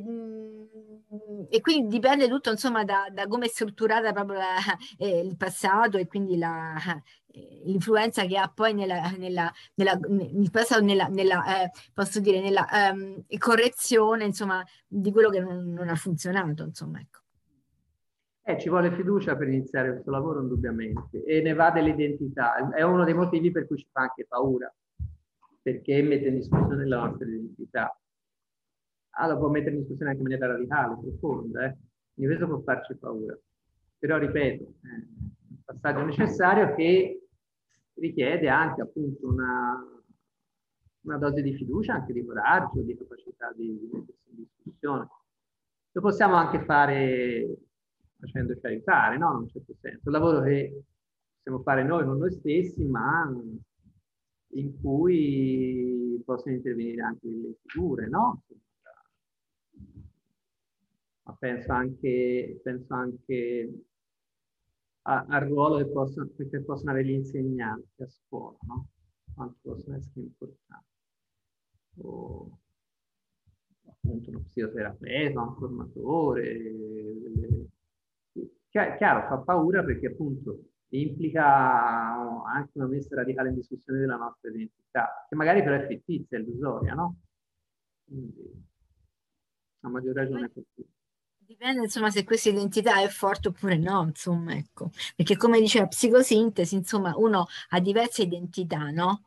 [1.48, 4.56] e quindi dipende tutto insomma da, da come è strutturata proprio la,
[4.96, 6.74] eh, il passato e quindi la,
[7.32, 12.40] eh, l'influenza che ha poi nella, nella, nella, nel passato, nella, nella eh, posso dire,
[12.40, 17.18] nella um, correzione insomma di quello che non, non ha funzionato insomma ecco.
[18.42, 23.04] Eh, ci vuole fiducia per iniziare questo lavoro indubbiamente e ne va dell'identità, è uno
[23.04, 24.72] dei motivi per cui ci fa anche paura,
[25.60, 28.00] perché mette in discussione la nostra identità
[29.10, 31.76] allora può mettere in discussione anche in maniera radicale, profonda, eh?
[32.14, 33.38] quindi questo può farci paura.
[33.98, 34.86] Però ripeto, è
[35.48, 37.28] un passaggio necessario che
[37.94, 39.84] richiede anche appunto una,
[41.02, 45.08] una dose di fiducia, anche di coraggio, di capacità di, di mettersi in discussione.
[45.92, 47.58] Lo possiamo anche fare
[48.20, 49.32] facendoci aiutare, no?
[49.32, 50.02] In un certo senso.
[50.04, 50.82] Un lavoro che
[51.36, 53.30] possiamo fare noi con noi stessi, ma
[54.52, 58.42] in cui possono intervenire anche delle figure, no?
[61.38, 63.84] Penso anche, penso anche
[65.02, 68.88] a, al ruolo che possono, che possono avere gli insegnanti a scuola, no?
[69.34, 70.86] quanto possono essere importanti.
[72.02, 72.58] O
[73.86, 76.62] appunto uno psicoterapeuta, un formatore.
[76.62, 77.68] Delle...
[78.68, 81.44] Chiaro, fa paura perché appunto implica
[82.44, 86.40] anche una messa radicale in discussione della nostra identità, che magari però è fittizia, è
[86.40, 87.16] illusoria, no?
[88.04, 88.64] Quindi,
[89.80, 90.86] a maggior ragione così.
[91.50, 94.92] Dipende insomma se questa identità è forte oppure no, insomma, ecco.
[95.16, 99.24] Perché come diceva psicosintesi, insomma, uno ha diverse identità, no?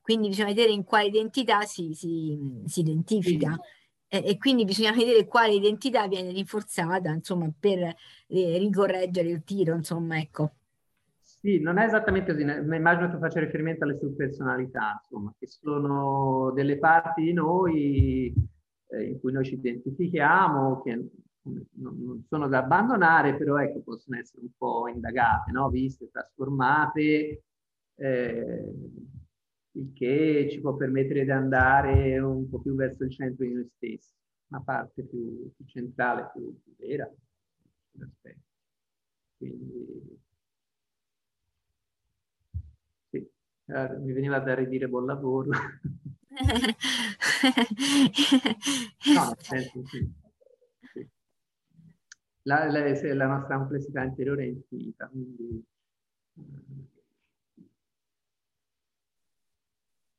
[0.00, 3.58] Quindi bisogna vedere in quale identità si, si, si identifica.
[4.06, 9.74] E, e, quindi bisogna vedere quale identità viene rinforzata, insomma, per eh, ricorreggere il tiro,
[9.74, 10.52] insomma, ecco.
[11.20, 16.52] Sì, non è esattamente così, mi immagino che faccia riferimento alle subpersonalità, insomma, che sono
[16.54, 18.32] delle parti di noi
[18.90, 21.10] eh, in cui noi ci identifichiamo, che
[21.72, 25.68] non sono da abbandonare, però ecco, possono essere un po' indagate, no?
[25.68, 27.42] viste, trasformate,
[27.96, 28.74] eh,
[29.72, 33.68] il che ci può permettere di andare un po' più verso il centro di noi
[33.76, 34.12] stessi,
[34.48, 37.10] una parte più, più centrale, più, più vera.
[39.36, 40.18] Quindi,
[43.10, 43.30] sì,
[43.66, 45.50] mi veniva da ridire buon lavoro.
[49.14, 50.26] no, nel senso, sì
[52.48, 55.06] la, la, la nostra complessità interiore è infinita.
[55.06, 55.64] Quindi,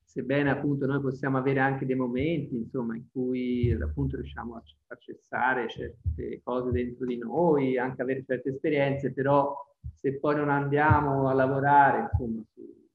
[0.03, 4.95] sebbene appunto noi possiamo avere anche dei momenti insomma, in cui appunto riusciamo a, a
[4.97, 9.55] cessare certe cose dentro di noi, anche avere certe esperienze, però
[9.93, 12.89] se poi non andiamo a lavorare insomma, su,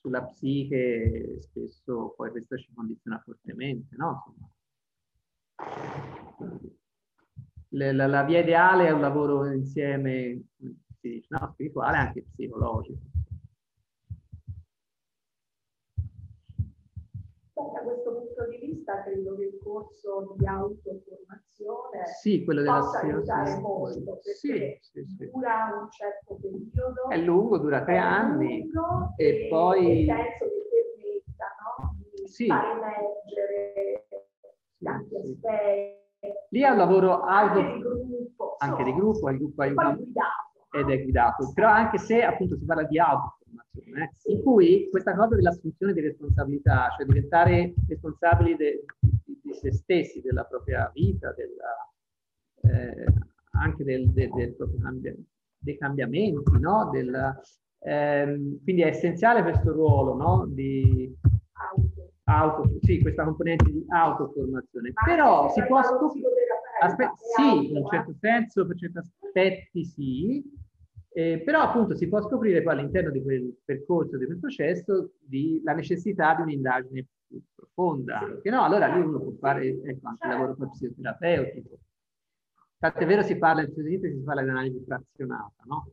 [0.00, 4.24] sulla psiche, spesso poi questo ci condiziona fortemente, no?
[6.38, 6.78] Insomma,
[7.70, 12.98] la, la, via ideale è un lavoro insieme, si dice, no, spirituale e anche psicologico.
[17.54, 23.00] Da questo punto di vista credo che il corso di autoformazione sì, quello della possa
[23.00, 25.30] aiutare molto perché sì, sì, sì.
[25.30, 27.08] dura un certo periodo.
[27.10, 28.66] È lungo, dura tre anni
[29.16, 30.06] e, e, poi...
[30.06, 31.46] penso che permetta
[31.78, 31.96] no?
[32.14, 32.46] di sì.
[32.46, 34.08] far emergere
[34.78, 36.09] tanti aspetti
[36.50, 39.98] Lì è un lavoro auto, anche di gruppo, anche di gruppo, il gruppo aiuta
[40.72, 45.14] ed è guidato, però anche se appunto si parla di autoformazione, eh, in cui questa
[45.14, 51.32] cosa dell'assunzione di responsabilità, cioè diventare responsabili de, di, di, se stessi, della propria vita,
[51.32, 51.90] della,
[52.74, 53.12] eh,
[53.52, 54.78] anche del, del, del proprio
[55.58, 56.90] dei cambiamenti, no?
[56.92, 57.40] Del,
[57.80, 60.46] ehm, quindi è essenziale questo ruolo no?
[60.46, 61.12] di
[62.30, 66.28] auto, sì, questa componente di autoformazione, Ma però si può scoprire,
[67.36, 70.42] sì, in un certo senso, per certi aspetti sì,
[71.12, 75.60] eh, però appunto si può scoprire poi all'interno di quel percorso, di quel processo, di,
[75.64, 80.26] la necessità di un'indagine più profonda, perché no, allora lì uno può fare ecco, anche
[80.26, 81.78] lavoro poi psicoterapeutico.
[82.78, 85.92] Tant'è vero si parla si parla di analisi frazionata, no?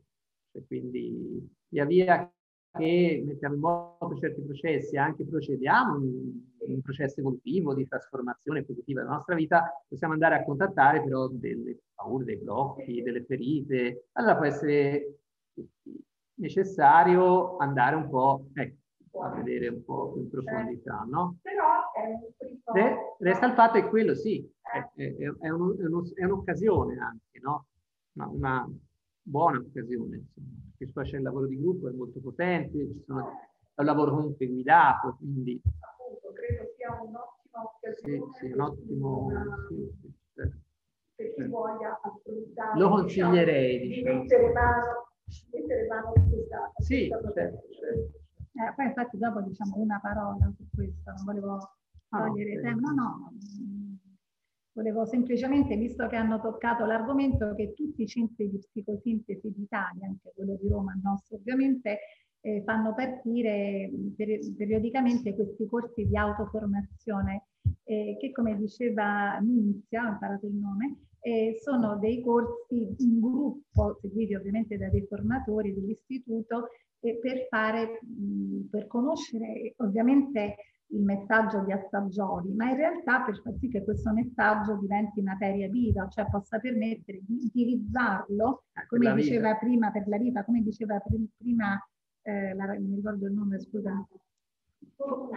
[0.52, 2.32] Cioè, quindi via via
[2.72, 9.00] che mettiamo in moto certi processi, anche procediamo in, un processo evolutivo di trasformazione positiva
[9.00, 14.08] della nostra vita, possiamo andare a contattare però delle paure, dei blocchi, delle ferite.
[14.12, 15.20] Allora può essere
[16.34, 21.38] necessario andare un po' ecco, a vedere un po' in profondità, no?
[21.40, 21.64] Però
[22.74, 23.16] un.
[23.18, 25.74] Resta il fatto che quello sì, è, è, è, uno,
[26.14, 27.66] è un'occasione anche, no?
[28.12, 28.70] Una, una
[29.22, 33.28] buona occasione, insomma che c'è il lavoro di gruppo, è molto potente, sono,
[33.74, 35.60] è un lavoro comunque guidato, quindi...
[35.80, 38.32] Appunto, credo sia un'ottima occasione.
[38.38, 39.30] Sì, sì, un ottimo...
[39.68, 39.90] Sì,
[41.16, 42.78] sì, chi voglia affrontare.
[42.78, 44.12] Lo consiglierei, diciamo.
[44.12, 45.08] Di mettere mano,
[45.50, 48.18] mettere mano a questa, Sì, questa certo, certo.
[48.58, 51.72] Eh, poi infatti dopo diciamo una parola su questo, non volevo
[52.10, 52.62] Ah, togliere ok.
[52.62, 53.32] tempo, no, no,
[54.72, 60.32] volevo semplicemente, visto che hanno toccato l'argomento, che tutti i centri di psicosintesi d'Italia, anche
[60.34, 61.98] quello di Roma, il nostro ovviamente,
[62.40, 67.46] eh, fanno partire mh, peri- periodicamente questi corsi di autoformazione
[67.84, 73.98] eh, che come diceva Nunzia, ho imparato il nome, eh, sono dei corsi in gruppo,
[74.00, 76.68] seguiti ovviamente da dei formatori dell'istituto,
[77.00, 80.56] eh, per fare, mh, per conoscere ovviamente
[80.90, 85.68] il messaggio di Assaggioli, ma in realtà per far sì che questo messaggio diventi materia
[85.68, 89.28] viva, cioè possa permettere di utilizzarlo, Eh, come la vita.
[89.28, 91.78] diceva prima per la vita, come diceva pr- prima,
[92.22, 94.06] eh, la, mi ricordo il nome, scusa,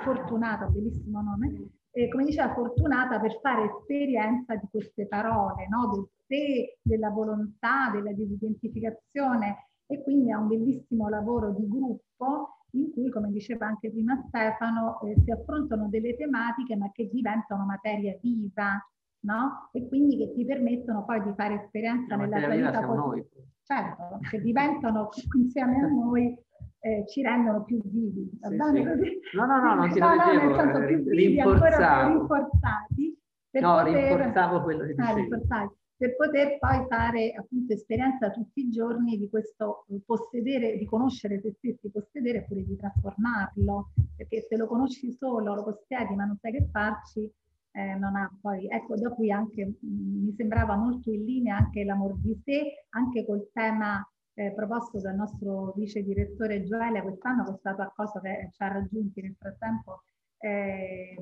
[0.04, 5.90] Fortunata, bellissimo nome, eh, come diceva Fortunata, per fare esperienza di queste parole, no?
[5.94, 12.92] del sé, della volontà, della disidentificazione e quindi ha un bellissimo lavoro di gruppo in
[12.92, 18.18] cui, come diceva anche prima Stefano, eh, si affrontano delle tematiche ma che diventano materia
[18.22, 18.84] viva,
[19.22, 19.70] no?
[19.74, 23.28] E quindi che ti permettono poi di fare esperienza La nella tua vita noi.
[23.64, 26.38] Certo, che diventano insieme a noi,
[26.80, 29.20] eh, ci rendono più vivi, va Sì, bene sì.
[29.36, 32.18] No, no, no, non ti no, lo no, nel senso eh, più vivi, ancora più
[32.18, 33.20] rinforzati.
[33.52, 35.22] per No, poter- rinforzavo quello che Ah, dicevi.
[35.22, 40.86] rinforzati, per poter poi fare appunto esperienza tutti i giorni di questo eh, possedere, di
[40.86, 46.16] conoscere se stessi, possedere e pure di trasformarlo, perché se lo conosci solo, lo possiedi
[46.16, 47.32] ma non sai che farci,
[47.74, 51.84] eh, non ha poi, ecco da qui anche mh, mi sembrava molto in linea anche
[51.84, 57.52] l'amor di sé, anche col tema eh, proposto dal nostro vice direttore Gioele quest'anno, che
[57.52, 60.02] è stato accolto, che ci ha raggiunti nel frattempo,
[60.42, 61.16] eh,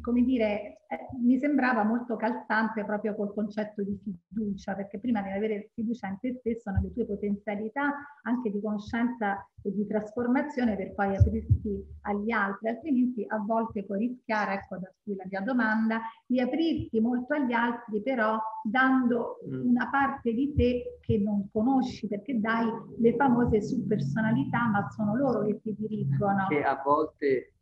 [0.00, 3.96] come dire, eh, mi sembrava molto calzante proprio col concetto di
[4.28, 7.92] fiducia, perché prima devi avere fiducia in te stesso, nelle tue potenzialità,
[8.22, 14.00] anche di conoscenza e di trasformazione per poi aprirti agli altri, altrimenti a volte puoi
[14.08, 19.68] rischiare, ecco da qui la mia domanda, di aprirti molto agli altri, però dando Mm.
[19.70, 22.66] una parte di te che non conosci, perché dai
[22.98, 26.46] le famose subpersonalità, ma sono loro che ti dirigono.
[26.48, 27.52] Che a volte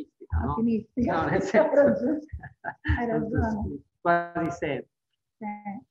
[0.00, 0.52] è ottimistica, no?
[0.52, 1.22] Ottimistica.
[1.22, 2.18] No, nel senso...
[2.98, 3.78] Hai ragione.
[4.00, 4.88] Quasi sempre.
[5.38, 5.82] Eh,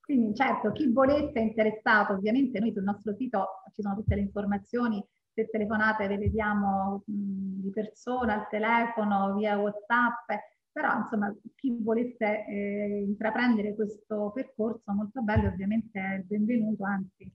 [0.00, 4.22] Quindi certo, chi volesse è interessato, ovviamente noi sul nostro sito ci sono tutte le
[4.22, 10.30] informazioni, se telefonate ve le diamo mh, di persona, al telefono, via Whatsapp,
[10.70, 17.30] però insomma chi volesse eh, intraprendere questo percorso molto bello ovviamente è benvenuto, anzi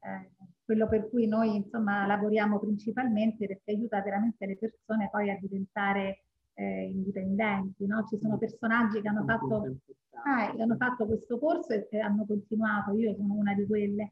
[0.00, 0.30] eh,
[0.68, 6.24] quello per cui noi insomma lavoriamo principalmente perché aiuta veramente le persone poi a diventare
[6.52, 8.04] eh, indipendenti, no?
[8.04, 9.78] Ci sono personaggi che hanno fatto.
[10.24, 14.10] Ah, hanno fatto questo corso e, hanno continuato, io sono una di quelle,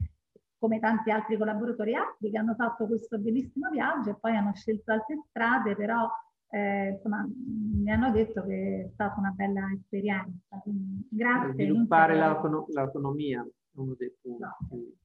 [0.57, 4.93] come tanti altri collaboratori altri che hanno fatto questo bellissimo viaggio e poi hanno scelto
[4.93, 6.09] altre strade, però
[6.49, 10.57] eh, insomma mi hanno detto che è stata una bella esperienza.
[10.63, 11.53] Quindi, grazie.
[11.53, 14.45] Sviluppare Nunzia, l'autono- l'autonomia uno dei punti.
[14.71, 15.05] Sì.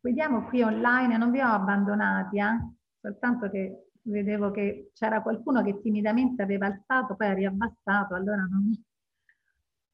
[0.00, 2.58] Vediamo qui online, non vi ho abbandonati, eh?
[3.00, 8.72] soltanto che vedevo che c'era qualcuno che timidamente aveva alzato, poi ha riabbassato, allora non...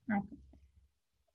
[0.07, 0.37] Ecco.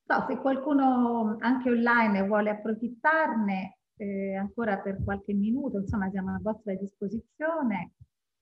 [0.06, 6.40] So, se qualcuno anche online vuole approfittarne eh, ancora per qualche minuto, insomma siamo a
[6.42, 7.94] vostra disposizione.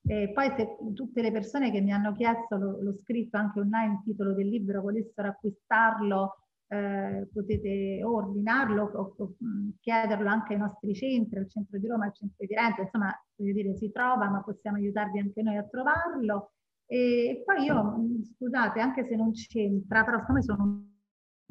[0.04, 4.02] E poi se tutte le persone che mi hanno chiesto, l'ho scritto anche online, il
[4.04, 10.94] titolo del libro, volessero acquistarlo, eh, potete ordinarlo o, o, mh, chiederlo anche ai nostri
[10.94, 14.42] centri, al centro di Roma, al centro di Renzo, insomma, voglio dire, si trova, ma
[14.42, 16.52] possiamo aiutarvi anche noi a trovarlo.
[16.86, 20.90] E poi io, mh, scusate, anche se non c'entra, però siccome sono un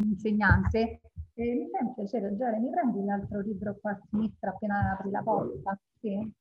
[0.04, 1.02] insegnante,
[1.36, 5.10] eh, mi fa un piacere, Giore, mi prendi l'altro libro qua a sinistra appena apri
[5.12, 5.80] la porta?
[6.00, 6.32] Sì,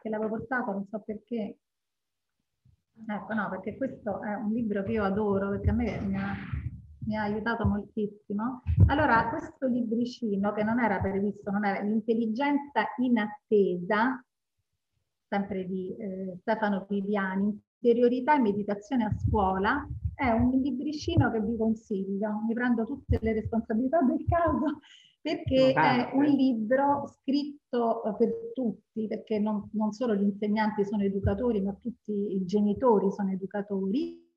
[0.00, 1.58] che l'avevo portato, non so perché.
[3.06, 6.34] Ecco, no, perché questo è un libro che io adoro, perché a me mi ha,
[7.06, 8.62] mi ha aiutato moltissimo.
[8.86, 14.22] Allora, questo libricino che non era previsto, non era l'intelligenza in attesa,
[15.28, 21.56] sempre di eh, Stefano Viviani, interiorità e meditazione a scuola, è un libricino che vi
[21.56, 22.42] consiglio.
[22.46, 24.80] Mi prendo tutte le responsabilità del caso
[25.20, 31.02] perché è un libro scritto eh, per tutti, perché non, non solo gli insegnanti sono
[31.02, 34.28] educatori, ma tutti i genitori sono educatori.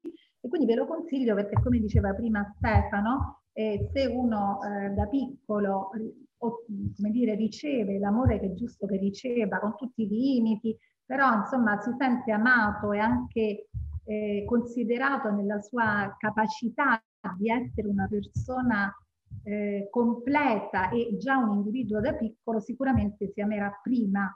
[0.41, 5.07] E quindi ve lo consiglio perché, come diceva prima Stefano, eh, se uno eh, da
[5.07, 5.91] piccolo
[6.37, 6.65] o,
[6.97, 11.79] come dire, riceve l'amore che è giusto che riceva, con tutti i limiti, però insomma
[11.79, 13.67] si sente amato e anche
[14.03, 17.01] eh, considerato nella sua capacità
[17.37, 18.93] di essere una persona
[19.43, 24.35] eh, completa e già un individuo da piccolo, sicuramente si amerà prima,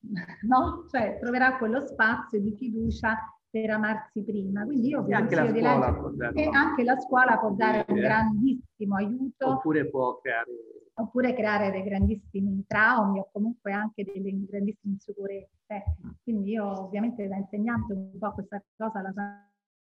[0.48, 0.86] no?
[0.88, 3.16] Cioè troverà quello spazio di fiducia
[3.50, 4.64] per amarsi prima.
[4.64, 8.00] Quindi io E anche la scuola e anche la scuola può dare un eh.
[8.00, 10.50] grandissimo aiuto Oppure può creare...
[10.94, 15.96] oppure creare dei grandissimi traumi o comunque anche delle grandissime insicurezze.
[16.22, 19.12] Quindi io ovviamente da insegnante un po' questa cosa la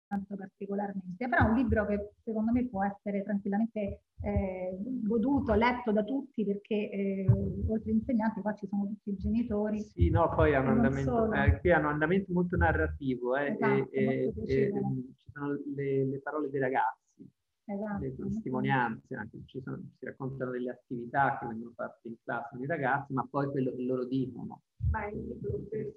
[0.09, 5.93] sento particolarmente, però è un libro che secondo me può essere tranquillamente eh, goduto, letto
[5.93, 7.27] da tutti perché eh,
[7.69, 9.81] oltre agli insegnanti qua ci sono tutti i genitori.
[9.83, 13.53] Sì, no, poi ha un non andamento, eh, qui ha un andamento molto narrativo, eh,
[13.53, 17.29] Esatto, e, e- e, mm, ci sono le, le parole dei ragazzi,
[17.67, 18.03] Esatto.
[18.03, 22.63] le testimonianze, anche ci sono- si raccontano delle attività che vengono fatte in classe con
[22.63, 24.63] i ragazzi, ma poi quello che loro dicono.
[24.91, 25.93] Ma è un libro per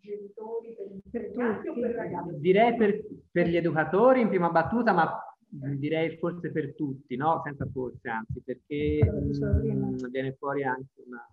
[0.00, 1.80] genitori, per Per insegnanti o tutti.
[1.80, 2.38] per ragazzi?
[2.38, 5.10] Direi per, per gli educatori in prima battuta, ma
[5.48, 7.40] direi forse per tutti, no?
[7.44, 9.00] Senza forse, anzi, perché
[9.58, 9.90] prima.
[9.90, 11.28] mm, viene fuori anche una...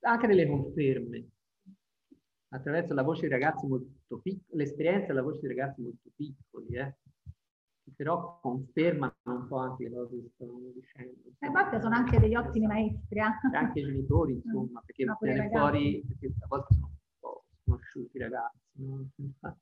[0.00, 1.26] anche delle conferme
[2.48, 6.74] attraverso la voce di ragazzi molto piccoli, l'esperienza e la voce di ragazzi molto piccoli,
[6.76, 6.96] eh,
[7.96, 11.18] però confermano un po' anche le cose che stavamo dicendo.
[11.38, 13.18] E a volte sono anche degli ottimi maestri.
[13.18, 13.22] eh.
[13.52, 16.86] E anche i genitori, insomma, perché Ma pure i viene fuori, perché a volte sono
[16.86, 19.08] un po' sconosciuti i ragazzi, no?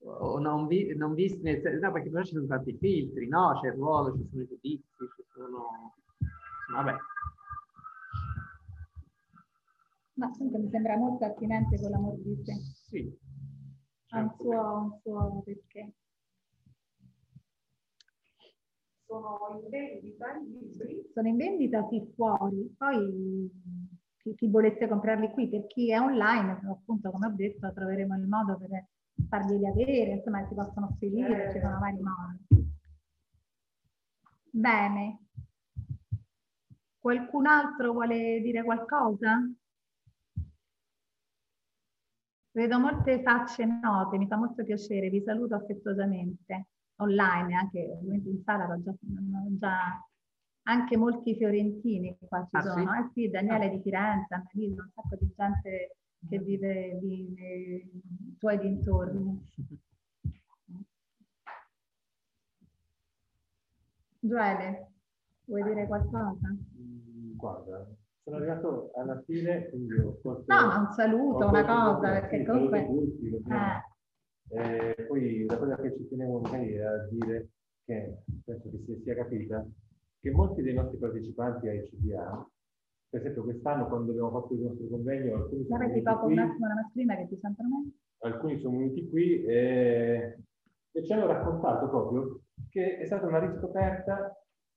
[0.00, 3.58] o non, vi- non visti, nel senso- no, perché però ci sono tanti filtri, no?
[3.60, 5.94] C'è il ruolo, ci sono i giudizi, ci sono...
[6.72, 6.96] Vabbè,
[10.14, 12.52] Ma comunque mi sembra molto attinente con l'amor di sé.
[12.88, 13.18] sì.
[14.10, 15.92] Ha un suo, un suo perché.
[19.08, 21.10] Sono in vendita i libri?
[21.14, 23.50] Sono in vendita sì fuori, poi
[24.18, 28.28] chi, chi volesse comprarli qui, per chi è online, appunto come ho detto, troveremo il
[28.28, 28.86] modo per
[29.26, 32.76] farglieli avere, insomma si possono spedire, ci sono vari modi.
[34.50, 35.20] Bene.
[36.98, 39.50] Qualcun altro vuole dire qualcosa?
[42.50, 46.66] Vedo molte facce note, mi fa molto piacere, vi saluto affettuosamente,
[46.98, 48.92] online, anche ovviamente in sala, già,
[49.58, 50.06] già
[50.62, 52.68] anche molti fiorentini qua ci Ah, sì?
[52.68, 55.96] sono, eh sì, Daniele di Firenze, Annalisa, un sacco di gente
[56.28, 57.90] che vive lì nei
[58.38, 59.40] tuoi dintorni.
[64.20, 64.92] Gioele,
[65.44, 66.48] vuoi dire qualcosa?
[66.48, 67.86] Mm, Guarda,
[68.24, 70.52] sono arrivato alla fine, quindi ho colto...
[70.52, 72.86] No, un saluto, una cosa, perché sì, comunque...
[72.86, 73.26] tutti.
[73.28, 73.96] Eh,
[74.50, 77.48] Eh, poi la cosa che ci tenevo magari a dire,
[77.84, 79.66] che penso che si sia capita,
[80.20, 82.50] che molti dei nostri partecipanti ai CDA,
[83.10, 86.66] per esempio quest'anno quando abbiamo fatto il nostro convegno, alcuni sono venuti un qui, attimo
[86.66, 87.84] la mascherina che ti sentono
[88.20, 90.38] alcuni sono venuti qui e,
[90.90, 94.36] e ci hanno raccontato proprio che è stata una riscoperta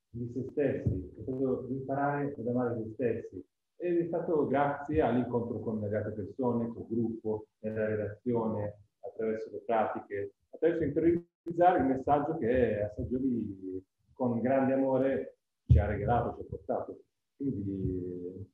[0.10, 3.45] di se stessi, è stato imparare ad amare se stessi.
[3.77, 9.59] Ed è stato grazie all'incontro con le altre persone, col gruppo, nella relazione, attraverso le
[9.59, 13.83] pratiche, attraverso interiorizzare il messaggio che Assagioli
[14.13, 15.37] con grande amore
[15.67, 17.03] ci ha regalato, ci ha portato.
[17.35, 18.49] Quindi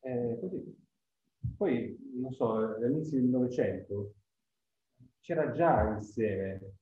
[0.00, 0.76] è così.
[1.56, 4.14] Poi, non so, all'inizio del Novecento
[5.20, 6.72] c'era già il seme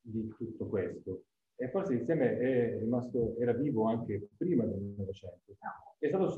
[0.00, 1.24] di tutto questo.
[1.56, 5.56] E forse il seme è rimasto, era vivo anche prima del Novecento.
[5.98, 6.28] È stato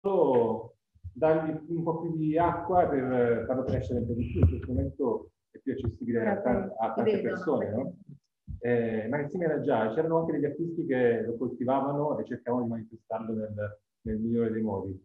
[0.00, 0.76] solo
[1.14, 4.40] dargli un po' più di acqua per farlo crescere un po' di più.
[4.40, 7.96] In questo momento è più accessibile a, tan- a tante persone, no?
[8.60, 12.62] Eh, ma il seme era già, c'erano anche degli artisti che lo coltivavano e cercavano
[12.64, 15.04] di manifestarlo nel, nel migliore dei modi.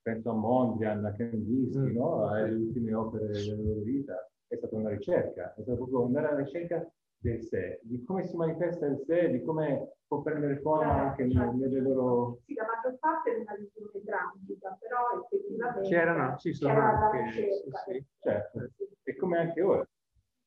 [0.00, 1.96] Penso a Mondrian, a Kandinsky, Mm.
[1.96, 2.26] no?
[2.28, 4.14] alle ultime opere della loro vita.
[4.48, 6.88] È stata una ricerca, è stato proprio andare alla ricerca
[7.26, 11.52] del sé, di come si manifesta il sé, di come può prendere forma anche nelle,
[11.52, 12.38] nelle loro...
[12.46, 17.22] Sì, la maggior parte è una visione tragica, però effettivamente C'erano, ci sono anche...
[17.24, 17.78] ricerca.
[17.84, 18.04] sì, sì.
[18.20, 18.70] Certo,
[19.02, 19.88] e come anche ora.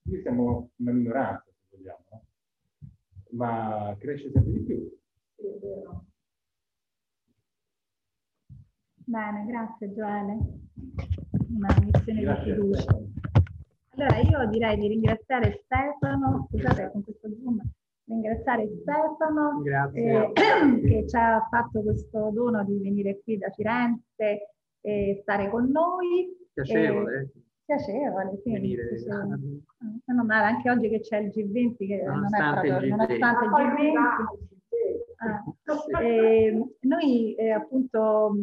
[0.03, 2.23] Noi siamo una minoranza, se vogliamo, no?
[3.31, 4.97] ma cresce sempre di più.
[5.35, 6.05] Sì, è vero.
[8.95, 10.37] Bene, grazie Gioele.
[11.49, 12.53] Una missione di Grazie.
[12.53, 12.97] fiducia.
[13.99, 17.59] Allora io direi di ringraziare Stefano, scusate con questo zoom,
[18.05, 20.31] ringraziare Stefano Grazie.
[20.31, 20.31] eh,
[20.87, 26.33] che ci ha fatto questo dono di venire qui da Firenze e stare con noi.
[26.53, 27.19] Piacevole.
[27.19, 28.51] eh, Piacevole, sì.
[28.53, 28.87] venire.
[28.87, 29.39] piacevole.
[29.79, 32.87] Eh, Non male, anche oggi che c'è il G20 che non è proprio, G20.
[32.87, 33.75] nonostante il Ma poi G20.
[33.75, 34.23] privati,
[34.69, 35.97] sì.
[35.97, 38.33] Ah, eh, noi eh, appunto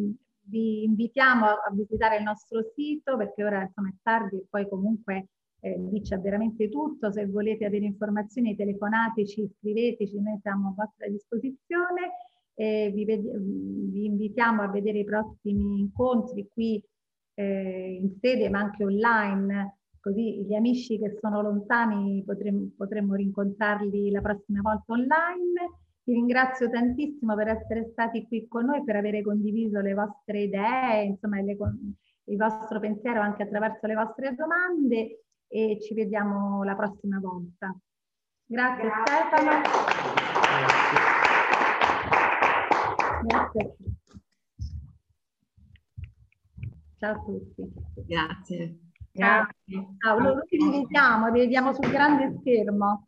[0.49, 4.67] vi invitiamo a, a, visitare il nostro sito perché ora insomma è tardi e poi
[4.69, 5.27] comunque
[5.59, 7.11] eh, lì c'è veramente tutto.
[7.11, 12.11] Se volete avere informazioni telefonateci, scriveteci, noi siamo a vostra disposizione.
[12.53, 16.83] Eh, vi, vi, invitiamo a vedere i prossimi incontri qui
[17.35, 24.09] eh, in sede ma anche online, così gli amici che sono lontani potremmo, potremmo rincontrarli
[24.09, 25.85] la prossima volta online.
[26.03, 31.03] Vi ringrazio tantissimo per essere stati qui con noi, per avere condiviso le vostre idee,
[31.03, 31.57] insomma le,
[32.23, 37.75] il vostro pensiero anche attraverso le vostre domande e ci vediamo la prossima volta.
[38.45, 39.15] Grazie, Grazie.
[39.15, 39.61] Stefano.
[43.23, 43.75] Grazie.
[46.97, 47.73] Ciao a tutti.
[48.05, 48.79] Grazie.
[49.11, 49.87] Grazie.
[49.97, 53.07] Ciao, noi ci vediamo, vi vediamo sul grande schermo.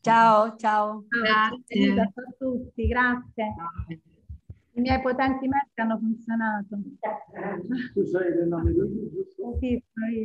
[0.00, 1.04] Ciao, ciao.
[1.08, 1.94] Grazie.
[1.94, 3.54] Ciao a tutti, grazie.
[4.72, 6.76] I miei potenti messi hanno funzionato.
[7.94, 8.78] Tu sei del nome di?
[9.58, 10.24] Sì, sono io.